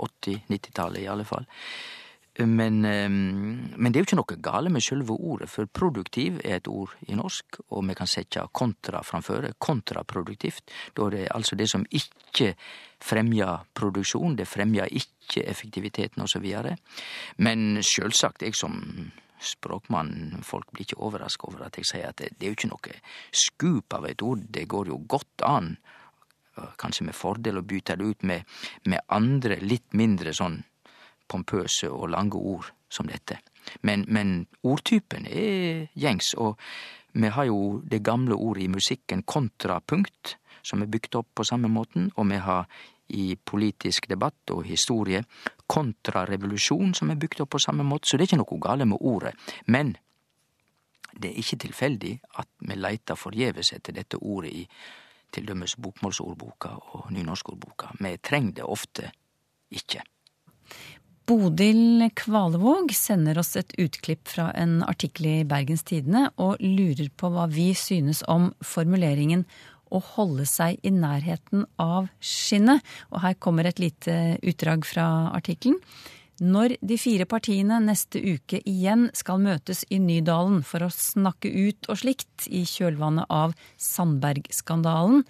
80-90-tallet 0.00 1.04
i 1.04 1.08
alle 1.12 1.26
fall. 1.28 1.44
Men, 2.46 2.80
men, 2.80 3.90
det 3.92 3.98
er 3.98 4.02
jo 4.02 4.08
ikke 4.08 4.18
noe 4.20 4.36
gale 4.42 4.72
med 4.72 4.84
sjølve 4.84 5.16
ordet, 5.16 5.48
for 5.52 5.68
produktiv 5.68 6.38
er 6.44 6.58
et 6.60 6.70
ord 6.70 6.94
i 7.08 7.16
norsk, 7.18 7.60
og 7.68 7.84
vi 7.88 7.96
kan 7.98 8.10
sette 8.10 8.46
kontra 8.52 9.02
framføre. 9.04 9.52
Kontraproduktivt. 9.58 10.70
Da 10.96 11.08
er 11.08 11.16
det 11.16 11.26
altså 11.34 11.58
det 11.58 11.68
som 11.72 11.84
ikke 11.90 12.54
fremjar 13.00 13.66
produksjon, 13.76 14.36
det 14.36 14.48
fremjar 14.48 14.92
ikke 14.92 15.44
effektiviteten 15.48 16.22
osv. 16.24 16.46
Men 17.44 17.82
sjølvsagt, 17.84 18.44
jeg 18.46 18.56
som 18.58 18.80
språkmann, 19.40 20.42
folk 20.44 20.68
blir 20.72 20.84
ikke 20.84 21.00
overraska 21.00 21.48
over 21.48 21.64
at 21.66 21.78
jeg 21.80 21.88
sier 21.88 22.10
at 22.10 22.20
det, 22.20 22.34
det 22.36 22.46
er 22.46 22.52
jo 22.52 22.58
ikke 22.58 22.74
noe 22.74 22.98
skup 23.32 23.96
av 23.96 24.04
et 24.10 24.22
ord, 24.22 24.42
det 24.52 24.68
går 24.68 24.92
jo 24.92 25.00
godt 25.08 25.46
an 25.48 25.74
kanskje 26.80 27.06
med 27.08 27.16
fordel 27.16 27.60
å 27.60 27.64
bytte 27.64 27.96
det 27.96 28.04
ut 28.04 28.26
med, 28.26 28.44
med 28.84 29.00
andre, 29.08 29.56
litt 29.62 29.94
mindre 29.96 30.34
sånn 30.36 30.58
pompøse 31.30 31.90
og 31.90 32.10
lange 32.14 32.38
ord 32.38 32.72
som 32.90 33.08
dette. 33.08 33.38
Men, 33.86 34.04
men 34.08 34.46
ordtypen 34.66 35.26
er 35.30 35.86
gjengs, 35.94 36.34
og 36.34 36.58
vi 37.12 37.30
har 37.30 37.48
jo 37.50 37.80
det 37.90 38.02
gamle 38.06 38.34
ordet 38.34 38.66
i 38.66 38.72
musikken 38.72 39.22
kontrapunkt, 39.22 40.36
som 40.62 40.82
er 40.82 40.90
bygd 40.92 41.16
opp 41.20 41.30
på 41.34 41.46
samme 41.46 41.70
måten, 41.72 42.10
og 42.16 42.28
vi 42.30 42.40
har 42.42 42.66
i 43.10 43.34
politisk 43.34 44.06
debatt 44.10 44.52
og 44.54 44.66
historie 44.68 45.22
kontrarevolusjon, 45.70 46.94
som 46.94 47.10
er 47.10 47.18
bygd 47.18 47.44
opp 47.44 47.54
på 47.56 47.62
samme 47.62 47.86
måte, 47.86 48.08
så 48.08 48.16
det 48.16 48.26
er 48.26 48.30
ikke 48.30 48.42
noe 48.42 48.62
gale 48.62 48.86
med 48.86 49.00
ordet. 49.00 49.34
Men 49.66 49.96
det 51.10 51.30
er 51.30 51.40
ikke 51.42 51.58
tilfeldig 51.66 52.12
at 52.38 52.50
vi 52.66 52.76
leiter 52.78 53.18
forgjeves 53.18 53.72
etter 53.74 53.96
dette 53.96 54.20
ordet 54.20 54.52
i 54.62 54.66
til 55.30 55.46
dømes 55.46 55.76
bokmålsordboka 55.78 56.72
og 56.94 57.10
nynorskordboka. 57.14 57.92
Vi 58.00 58.16
treng 58.18 58.50
det 58.56 58.66
ofte 58.66 59.12
ikke. 59.70 60.02
Bodil 61.28 62.06
Kvalevåg 62.16 62.92
sender 62.96 63.38
oss 63.38 63.54
et 63.58 63.74
utklipp 63.78 64.28
fra 64.28 64.48
en 64.58 64.80
artikkel 64.86 65.28
i 65.30 65.36
Bergens 65.48 65.84
Tidende 65.86 66.28
og 66.42 66.62
lurer 66.62 67.10
på 67.16 67.30
hva 67.30 67.46
vi 67.50 67.70
synes 67.78 68.24
om 68.30 68.50
formuleringen 68.64 69.44
å 69.90 70.00
holde 70.14 70.46
seg 70.46 70.78
i 70.86 70.92
nærheten 70.94 71.66
av 71.82 72.08
skinnet. 72.22 72.82
Og 73.10 73.22
her 73.24 73.36
kommer 73.42 73.68
et 73.68 73.82
lite 73.82 74.38
utdrag 74.42 74.86
fra 74.88 75.06
artikkelen. 75.36 75.78
Når 76.40 76.78
de 76.80 76.96
fire 76.96 77.26
partiene 77.28 77.82
neste 77.84 78.16
uke 78.22 78.62
igjen 78.64 79.10
skal 79.12 79.42
møtes 79.44 79.82
i 79.92 79.98
Nydalen 80.00 80.62
for 80.64 80.86
å 80.86 80.94
snakke 80.94 81.50
ut 81.52 81.90
og 81.92 82.00
slikt 82.00 82.46
i 82.48 82.62
kjølvannet 82.64 83.28
av 83.28 83.52
Sandberg-skandalen, 83.76 85.26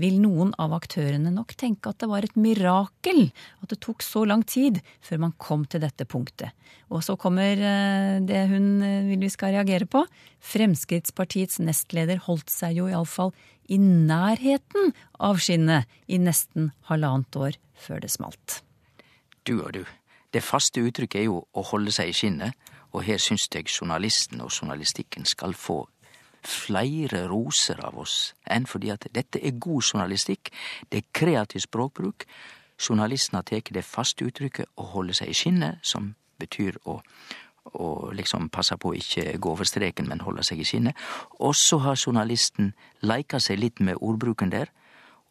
vil 0.00 0.18
noen 0.20 0.52
av 0.60 0.74
aktørene 0.76 1.32
nok 1.32 1.54
tenke 1.58 1.90
at 1.90 2.00
det 2.02 2.08
var 2.10 2.26
et 2.26 2.36
mirakel 2.38 3.26
at 3.62 3.72
det 3.72 3.78
tok 3.84 4.04
så 4.04 4.24
lang 4.28 4.44
tid 4.46 4.82
før 5.04 5.22
man 5.24 5.34
kom 5.40 5.64
til 5.64 5.82
dette 5.84 6.06
punktet. 6.08 6.52
Og 6.92 7.02
så 7.04 7.16
kommer 7.20 7.56
eh, 7.56 8.20
det 8.24 8.42
hun 8.52 8.68
eh, 8.84 9.08
vil 9.08 9.24
vi 9.24 9.32
skal 9.32 9.56
reagere 9.56 9.88
på. 9.90 10.04
Fremskrittspartiets 10.44 11.60
nestleder 11.64 12.20
holdt 12.28 12.52
seg 12.52 12.78
jo 12.80 12.90
iallfall 12.92 13.32
i 13.72 13.80
nærheten 13.80 14.92
av 15.18 15.40
skinnet 15.42 15.90
i 16.06 16.20
nesten 16.22 16.70
halvannet 16.90 17.40
år 17.40 17.58
før 17.80 18.04
det 18.04 18.12
smalt. 18.12 18.60
Du 19.46 19.58
og 19.58 19.72
du. 19.74 19.84
Det 20.34 20.44
faste 20.44 20.82
uttrykket 20.84 21.22
er 21.22 21.28
jo 21.30 21.42
å 21.56 21.62
holde 21.70 21.94
seg 21.94 22.10
i 22.10 22.16
skinnet, 22.16 22.52
og 22.92 23.04
her 23.06 23.20
syns 23.20 23.46
jeg 23.52 23.68
journalisten 23.68 24.40
og 24.44 24.52
journalistikken 24.52 25.26
skal 25.28 25.54
få 25.56 25.84
flere 26.46 27.26
roser 27.30 27.80
av 27.84 27.98
oss 28.02 28.34
enn 28.50 28.66
fordi 28.70 28.92
at 28.94 29.08
dette 29.14 29.40
er 29.42 29.58
god 29.58 29.82
journalistikk, 29.82 30.52
det 30.90 31.02
er 31.02 31.10
kreativ 31.16 31.64
språkbruk. 31.66 32.26
Journalisten 32.76 33.38
har 33.38 33.46
tatt 33.48 33.72
det 33.72 33.84
faste 33.86 34.26
uttrykket 34.26 34.68
å 34.76 34.90
holde 34.94 35.16
seg 35.16 35.32
i 35.32 35.36
skinnet, 35.36 35.80
som 35.82 36.14
betyr 36.40 36.76
å, 36.84 37.00
å 37.80 37.88
liksom 38.12 38.50
passe 38.52 38.76
på 38.76 38.92
å 38.92 38.98
ikke 38.98 39.38
gå 39.40 39.52
over 39.52 39.68
streken, 39.68 40.08
men 40.08 40.24
holde 40.24 40.44
seg 40.46 40.60
i 40.60 40.68
skinnet. 40.68 40.96
Og 41.40 41.56
så 41.56 41.80
har 41.84 41.96
journalisten 41.96 42.74
leika 43.00 43.40
seg 43.40 43.62
litt 43.62 43.80
med 43.80 44.00
ordbruken 44.00 44.52
der, 44.52 44.72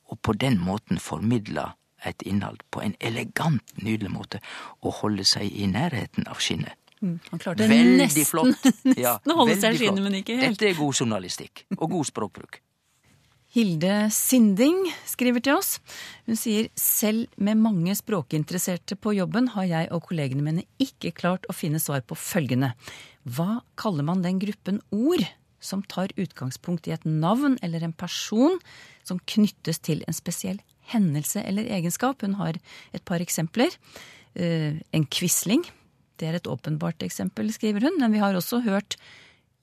og 0.10 0.20
på 0.22 0.34
den 0.38 0.60
måten 0.62 1.02
formidla 1.02 1.74
et 2.06 2.22
innhold 2.26 2.62
på 2.72 2.82
en 2.86 2.96
elegant, 3.02 3.76
nydelig 3.82 4.12
måte, 4.14 4.42
å 4.82 4.94
holde 5.02 5.26
seg 5.26 5.50
i 5.50 5.70
nærheten 5.70 6.28
av 6.30 6.42
skinnet. 6.42 6.78
Mm, 7.02 7.18
han 7.32 7.42
klarte 7.42 7.68
veldig 7.70 7.98
nesten, 8.00 8.26
flott. 8.30 8.70
Ja, 8.98 9.18
nesten 9.18 9.34
å 9.34 9.40
holde 9.42 9.58
seg 9.60 9.76
i 9.76 9.82
skinnet, 9.82 10.04
men 10.06 10.20
ikke 10.22 10.38
helt. 10.40 10.56
Dette 10.60 10.72
er 10.72 10.80
god 10.80 11.02
journalistikk, 11.02 11.66
og 11.78 11.90
god 11.92 12.08
språkbruk. 12.12 12.62
Hilde 13.56 14.10
Sinding 14.12 14.82
skriver 15.08 15.40
til 15.40 15.56
oss. 15.56 15.78
Hun 16.28 16.36
sier 16.36 16.68
selv 16.76 17.32
med 17.40 17.62
mange 17.64 17.94
språkinteresserte 17.96 18.98
på 19.00 19.14
jobben 19.16 19.48
har 19.54 19.68
jeg 19.70 19.88
og 19.96 20.04
kollegene 20.10 20.44
mine 20.44 20.66
ikke 20.84 21.14
klart 21.16 21.48
å 21.48 21.56
finne 21.56 21.80
svar 21.80 22.04
på 22.04 22.18
følgende. 22.20 22.74
Hva 23.24 23.62
kaller 23.80 24.04
man 24.10 24.26
den 24.26 24.42
gruppen 24.44 24.82
ord 24.92 25.24
som 25.64 25.86
tar 25.88 26.12
utgangspunkt 26.20 26.90
i 26.90 26.94
et 26.98 27.08
navn 27.08 27.56
eller 27.64 27.86
en 27.88 27.96
person 27.96 28.60
som 29.08 29.24
knyttes 29.24 29.80
til 29.88 30.04
en 30.04 30.14
spesiell 30.20 30.60
hendelse 30.92 31.40
eller 31.48 31.72
egenskap? 31.80 32.28
Hun 32.28 32.36
har 32.42 32.60
et 32.92 33.06
par 33.08 33.24
eksempler. 33.24 33.72
Eh, 34.36 34.82
En 34.92 35.06
quisling. 35.08 35.64
Det 36.20 36.30
er 36.30 36.40
et 36.40 36.50
åpenbart 36.50 37.04
eksempel, 37.06 37.52
skriver 37.54 37.88
hun. 37.88 38.00
Men 38.02 38.14
vi 38.16 38.22
har 38.24 38.38
også 38.38 38.62
hørt 38.66 38.98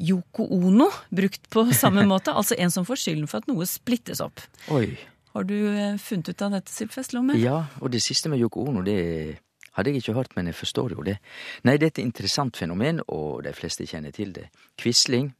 Yoko 0.02 0.46
Ono 0.50 0.90
brukt 1.10 1.48
på 1.50 1.64
samme 1.82 2.04
måte. 2.08 2.34
Altså 2.34 2.58
en 2.58 2.72
som 2.74 2.86
får 2.88 3.04
skylden 3.04 3.30
for 3.30 3.42
at 3.42 3.50
noe 3.50 3.68
splittes 3.68 4.22
opp. 4.24 4.42
Oi. 4.74 4.90
Har 5.32 5.48
du 5.48 5.56
eh, 5.56 5.96
funnet 5.96 6.28
ut 6.28 6.44
av 6.44 6.58
dette, 6.58 6.72
Sylfest 6.72 7.14
Lomme? 7.16 7.38
Ja, 7.40 7.64
og 7.80 7.92
det 7.94 8.02
siste 8.04 8.28
med 8.28 8.42
Yoko 8.42 8.66
Ono, 8.68 8.82
det 8.84 9.38
hadde 9.72 9.92
jeg 9.92 10.02
ikke 10.02 10.16
hørt, 10.18 10.34
men 10.36 10.50
jeg 10.50 10.58
forstår 10.58 10.92
jo 10.96 11.04
det. 11.06 11.16
Nei, 11.64 11.78
det 11.80 11.88
er 11.88 11.94
et 11.94 12.02
interessant 12.02 12.58
fenomen, 12.60 13.00
og 13.08 13.40
de 13.46 13.54
fleste 13.56 13.86
kjenner 13.88 14.12
til 14.12 14.34
det. 14.36 14.50
Quisling, 14.80 15.32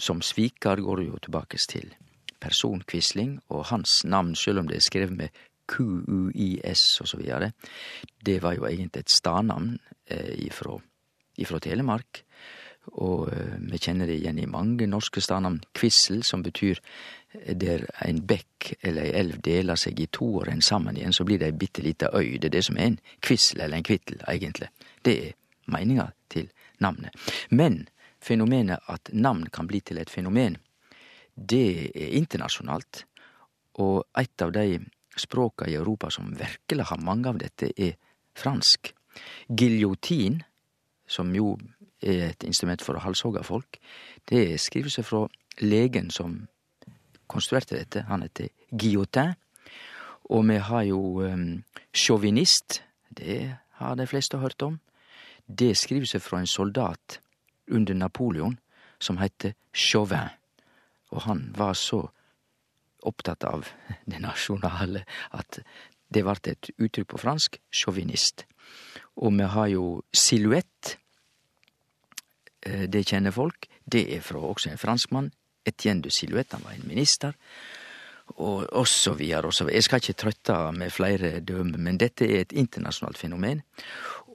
som 0.00 0.22
svikar, 0.24 0.80
går 0.80 1.04
jo 1.04 1.20
tilbake 1.20 1.60
til 1.60 1.92
personkvisling, 2.40 3.36
og 3.52 3.68
hans 3.72 4.00
navn, 4.08 4.34
selv 4.36 4.62
om 4.62 4.70
det 4.70 4.80
er 4.80 4.86
skrevet 4.88 5.20
med 5.20 5.44
QUIS 5.68 7.14
videre, 7.16 7.52
det 8.22 8.40
var 8.42 8.56
jo 8.56 8.66
egentlig 8.68 9.04
et 9.04 9.12
stadnavn 9.12 9.76
eh, 10.10 10.46
ifra, 10.46 10.78
Telemark. 11.60 12.22
Og 13.02 13.28
eh, 13.32 13.56
vi 13.70 13.78
kjenner 13.82 14.06
det 14.06 14.20
igjen 14.20 14.38
i 14.38 14.46
mange 14.46 14.86
norske 14.86 15.20
stadnavn. 15.20 15.60
Kvissel, 15.74 16.22
som 16.24 16.42
betyr 16.42 16.80
der 17.34 17.84
en 18.06 18.22
bekk 18.26 18.72
eller 18.80 19.08
ei 19.08 19.16
elv 19.20 19.40
deler 19.44 19.76
seg 19.76 19.98
i 20.00 20.08
to 20.12 20.28
og 20.38 20.46
renner 20.48 20.64
sammen 20.64 20.96
igjen, 20.96 21.12
så 21.12 21.26
blir 21.26 21.40
det 21.40 21.50
ei 21.50 21.58
bitte 21.58 21.82
lita 21.84 22.10
øy. 22.14 22.38
Det 22.38 22.48
er 22.48 22.56
det 22.56 22.64
som 22.64 22.78
er 22.78 22.92
en 22.92 23.00
kvissel 23.20 23.60
eller 23.60 23.76
en 23.76 23.86
kvittel, 23.86 24.22
egentlig. 24.28 24.70
Det 25.04 25.16
er 25.26 25.34
meninga 25.72 26.10
til 26.32 26.48
navnet. 26.80 27.12
Men 27.50 27.84
fenomenet 28.22 28.86
at 28.88 29.10
navn 29.12 29.46
kan 29.52 29.68
bli 29.68 29.80
til 29.80 29.98
et 29.98 30.10
fenomen, 30.10 30.56
det 31.36 31.90
er 31.92 32.14
internasjonalt. 32.16 33.04
Og 33.82 34.06
et 34.16 34.42
av 34.42 34.54
de 34.56 34.80
språka 35.16 35.66
i 35.68 35.74
Europa 35.74 36.10
som 36.10 36.34
virkelig 36.36 36.84
har 36.90 37.02
mange 37.02 37.28
av 37.28 37.38
dette, 37.40 37.72
er 37.76 37.96
fransk. 38.36 38.92
Giljotin, 39.48 40.42
som 41.08 41.32
jo 41.34 41.56
er 42.02 42.30
et 42.30 42.44
instrument 42.44 42.82
for 42.82 42.98
å 42.98 43.04
halshogge 43.04 43.44
folk, 43.46 43.78
det 44.28 44.60
skriver 44.60 44.92
seg 44.92 45.06
fra 45.08 45.24
legen 45.62 46.10
som 46.10 46.42
konstruerte 47.26 47.78
dette. 47.78 48.04
Han 48.08 48.22
heter 48.26 48.50
Guillotin. 48.70 49.34
Og 50.30 50.42
vi 50.48 50.58
har 50.58 50.82
jo 50.82 51.22
sjåvinist. 51.94 52.82
Det 53.08 53.56
har 53.78 53.94
de 53.94 54.06
fleste 54.06 54.38
hørt 54.38 54.62
om. 54.62 54.80
Det 55.46 55.76
skriver 55.78 56.06
seg 56.10 56.22
fra 56.22 56.40
en 56.42 56.50
soldat 56.50 57.20
under 57.70 57.94
Napoleon 57.94 58.58
som 58.98 59.18
heter 59.18 59.54
Chauvin. 59.72 60.34
Og 61.14 61.22
han 61.22 61.52
var 61.56 61.74
så 61.78 62.08
opptatt 63.08 63.46
av 63.48 63.68
det 64.10 64.20
nasjonale 64.22 65.06
at 65.36 65.60
det 66.06 66.22
ble 66.22 66.36
et 66.52 66.70
uttrykk 66.76 67.08
på 67.14 67.22
fransk 67.22 67.58
sjåvinist. 67.74 68.46
Og 69.22 69.32
vi 69.34 69.48
har 69.50 69.72
jo 69.72 69.86
silhuett. 70.14 70.96
Det 72.62 73.02
kjenner 73.06 73.34
folk. 73.34 73.66
Det 73.82 74.04
er 74.14 74.22
fra 74.22 74.42
også 74.42 74.70
en 74.70 74.80
franskmann. 74.80 75.32
Etienne 75.66 76.02
de 76.02 76.10
Silhouette, 76.14 76.56
han 76.56 76.64
var 76.64 76.76
en 76.76 76.86
minister. 76.86 77.34
Og, 78.36 78.66
og 78.72 78.86
så 78.90 79.14
videre 79.18 79.50
og 79.50 79.54
så 79.54 79.64
videre. 79.64 79.78
Jeg 79.78 79.86
skal 79.86 80.02
ikke 80.02 80.20
trøtte 80.22 80.56
med 80.74 80.94
flere 80.94 81.40
dømme, 81.40 81.78
men 81.78 81.98
dette 81.98 82.26
er 82.26 82.44
et 82.44 82.54
internasjonalt 82.54 83.18
fenomen. 83.18 83.62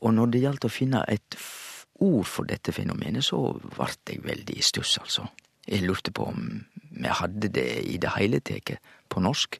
Og 0.01 0.13
når 0.15 0.31
det 0.31 0.43
gjaldt 0.45 0.67
å 0.67 0.71
finne 0.71 1.03
et 1.11 1.37
ord 2.01 2.25
for 2.27 2.47
dette 2.49 2.73
fenomenet, 2.75 3.23
så 3.25 3.39
ble 3.53 3.89
jeg 4.09 4.23
veldig 4.25 4.57
i 4.57 4.65
stuss, 4.65 4.97
altså. 5.03 5.27
Jeg 5.67 5.85
lurte 5.85 6.11
på 6.11 6.25
om 6.31 6.63
vi 6.91 7.07
hadde 7.07 7.49
det 7.53 7.67
i 7.87 7.97
det 8.01 8.13
heile 8.15 8.41
tatt 8.43 8.75
på 9.11 9.21
norsk. 9.23 9.57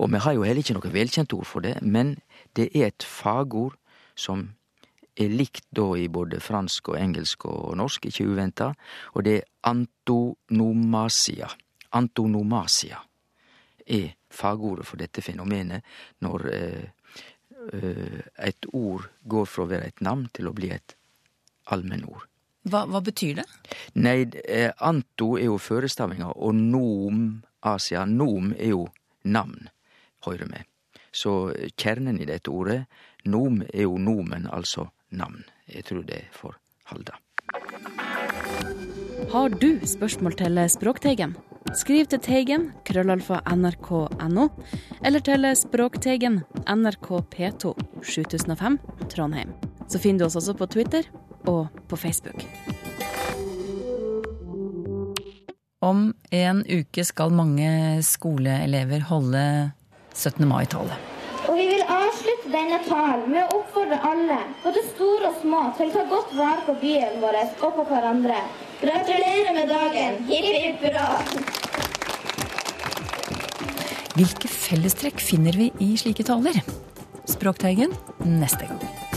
Og 0.00 0.10
vi 0.12 0.20
har 0.24 0.36
jo 0.36 0.44
heller 0.46 0.62
ikke 0.64 0.76
noe 0.78 0.92
velkjent 0.92 1.34
ord 1.36 1.48
for 1.48 1.64
det, 1.64 1.76
men 1.82 2.16
det 2.56 2.70
er 2.74 2.88
et 2.88 3.04
fagord 3.04 3.76
som 4.18 4.48
er 5.18 5.32
likt 5.34 5.66
da 5.74 5.86
i 5.98 6.06
både 6.08 6.40
fransk 6.42 6.92
og 6.92 6.98
engelsk 7.00 7.48
og 7.50 7.74
norsk, 7.78 8.06
ikke 8.06 8.28
uventa, 8.28 8.72
og 9.14 9.26
det 9.26 9.40
er 9.40 9.48
antonomasia. 9.66 11.50
Antonomasia 11.98 13.00
er 13.88 14.14
fagordet 14.30 14.86
for 14.86 15.00
dette 15.00 15.24
fenomenet 15.24 15.84
når 16.24 16.48
eh, 16.52 16.88
eh, 17.72 18.20
et 18.46 18.70
ord 18.76 19.08
går 19.24 19.48
fra 19.48 19.64
å 19.64 19.70
være 19.72 19.90
et 19.90 20.02
navn 20.04 20.28
til 20.36 20.50
å 20.50 20.54
bli 20.56 20.70
et 20.74 20.94
allmennord. 21.72 22.27
Hva, 22.68 22.84
hva 22.90 23.00
betyr 23.04 23.40
det? 23.40 23.46
Nei, 23.96 24.18
eh, 24.44 24.70
anto 24.84 25.36
er 25.38 25.48
jo 25.48 25.58
førestavinga, 25.62 26.34
og 26.36 26.56
nom, 26.58 27.28
asia, 27.64 28.04
nom 28.04 28.52
er 28.58 28.74
jo 28.74 28.86
navn, 29.24 29.70
høyrer 30.26 30.50
med. 30.50 30.68
Så 31.12 31.52
kjernen 31.80 32.20
i 32.20 32.28
dette 32.28 32.52
ordet, 32.52 32.82
nom, 33.24 33.62
er 33.72 33.86
jo 33.86 33.96
nomen, 33.98 34.48
altså 34.52 34.90
navn. 35.10 35.44
Jeg 35.68 35.88
tror 35.88 36.04
det 36.08 36.26
får 36.36 36.58
holde. 36.92 37.16
Har 39.32 39.52
du 39.60 39.70
spørsmål 39.84 40.36
til 40.38 40.60
Språkteigen? 40.72 41.36
Skriv 41.76 42.06
til 42.08 42.20
Teigen, 42.24 42.70
krøllalfa 42.88 43.42
nrk.no, 43.52 44.48
eller 45.04 45.24
til 45.24 45.48
Språkteigen, 45.56 46.42
NRK 46.64 47.08
P2, 47.34 47.74
7005, 48.04 48.78
Trondheim. 49.12 49.52
Så 49.88 50.00
finner 50.00 50.24
du 50.24 50.28
oss 50.28 50.38
også 50.40 50.56
på 50.56 50.68
Twitter 50.72 51.08
og 51.46 51.68
på 51.88 51.96
Facebook. 51.96 52.44
Om 55.80 56.08
en 56.34 56.64
uke 56.66 57.04
skal 57.06 57.30
mange 57.30 57.68
skoleelever 58.02 59.04
holde 59.06 59.44
17. 60.14 60.42
mai-tale. 60.48 60.96
Og 61.46 61.54
vi 61.54 61.68
vil 61.70 61.84
avslutte 61.86 62.50
denne 62.50 62.80
talen 62.88 63.30
med 63.30 63.44
å 63.46 63.60
oppfordre 63.60 64.00
alle, 64.04 64.40
både 64.64 64.82
store 64.90 65.30
og 65.30 65.38
små, 65.44 65.62
til 65.78 65.92
å 65.92 65.94
ta 65.94 66.04
godt 66.10 66.34
vare 66.36 66.66
på 66.66 66.74
byen 66.82 67.20
vår 67.22 67.38
og 67.46 67.78
på 67.78 67.86
hverandre. 67.92 68.42
Gratulerer 68.82 69.54
med 69.54 69.70
dagen! 69.70 70.20
Hipp 70.28 70.50
hipp 70.50 70.84
hurra! 70.88 71.06
Hvilke 74.18 74.50
fellestrekk 74.50 75.22
finner 75.22 75.54
vi 75.54 75.70
i 75.84 75.92
slike 76.00 76.26
taler? 76.26 76.58
Språkteigen 77.30 77.94
neste 78.26 78.66
gang. 78.66 79.07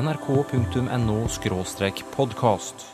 nrk.no 0.00 1.28
podkast. 2.16 2.93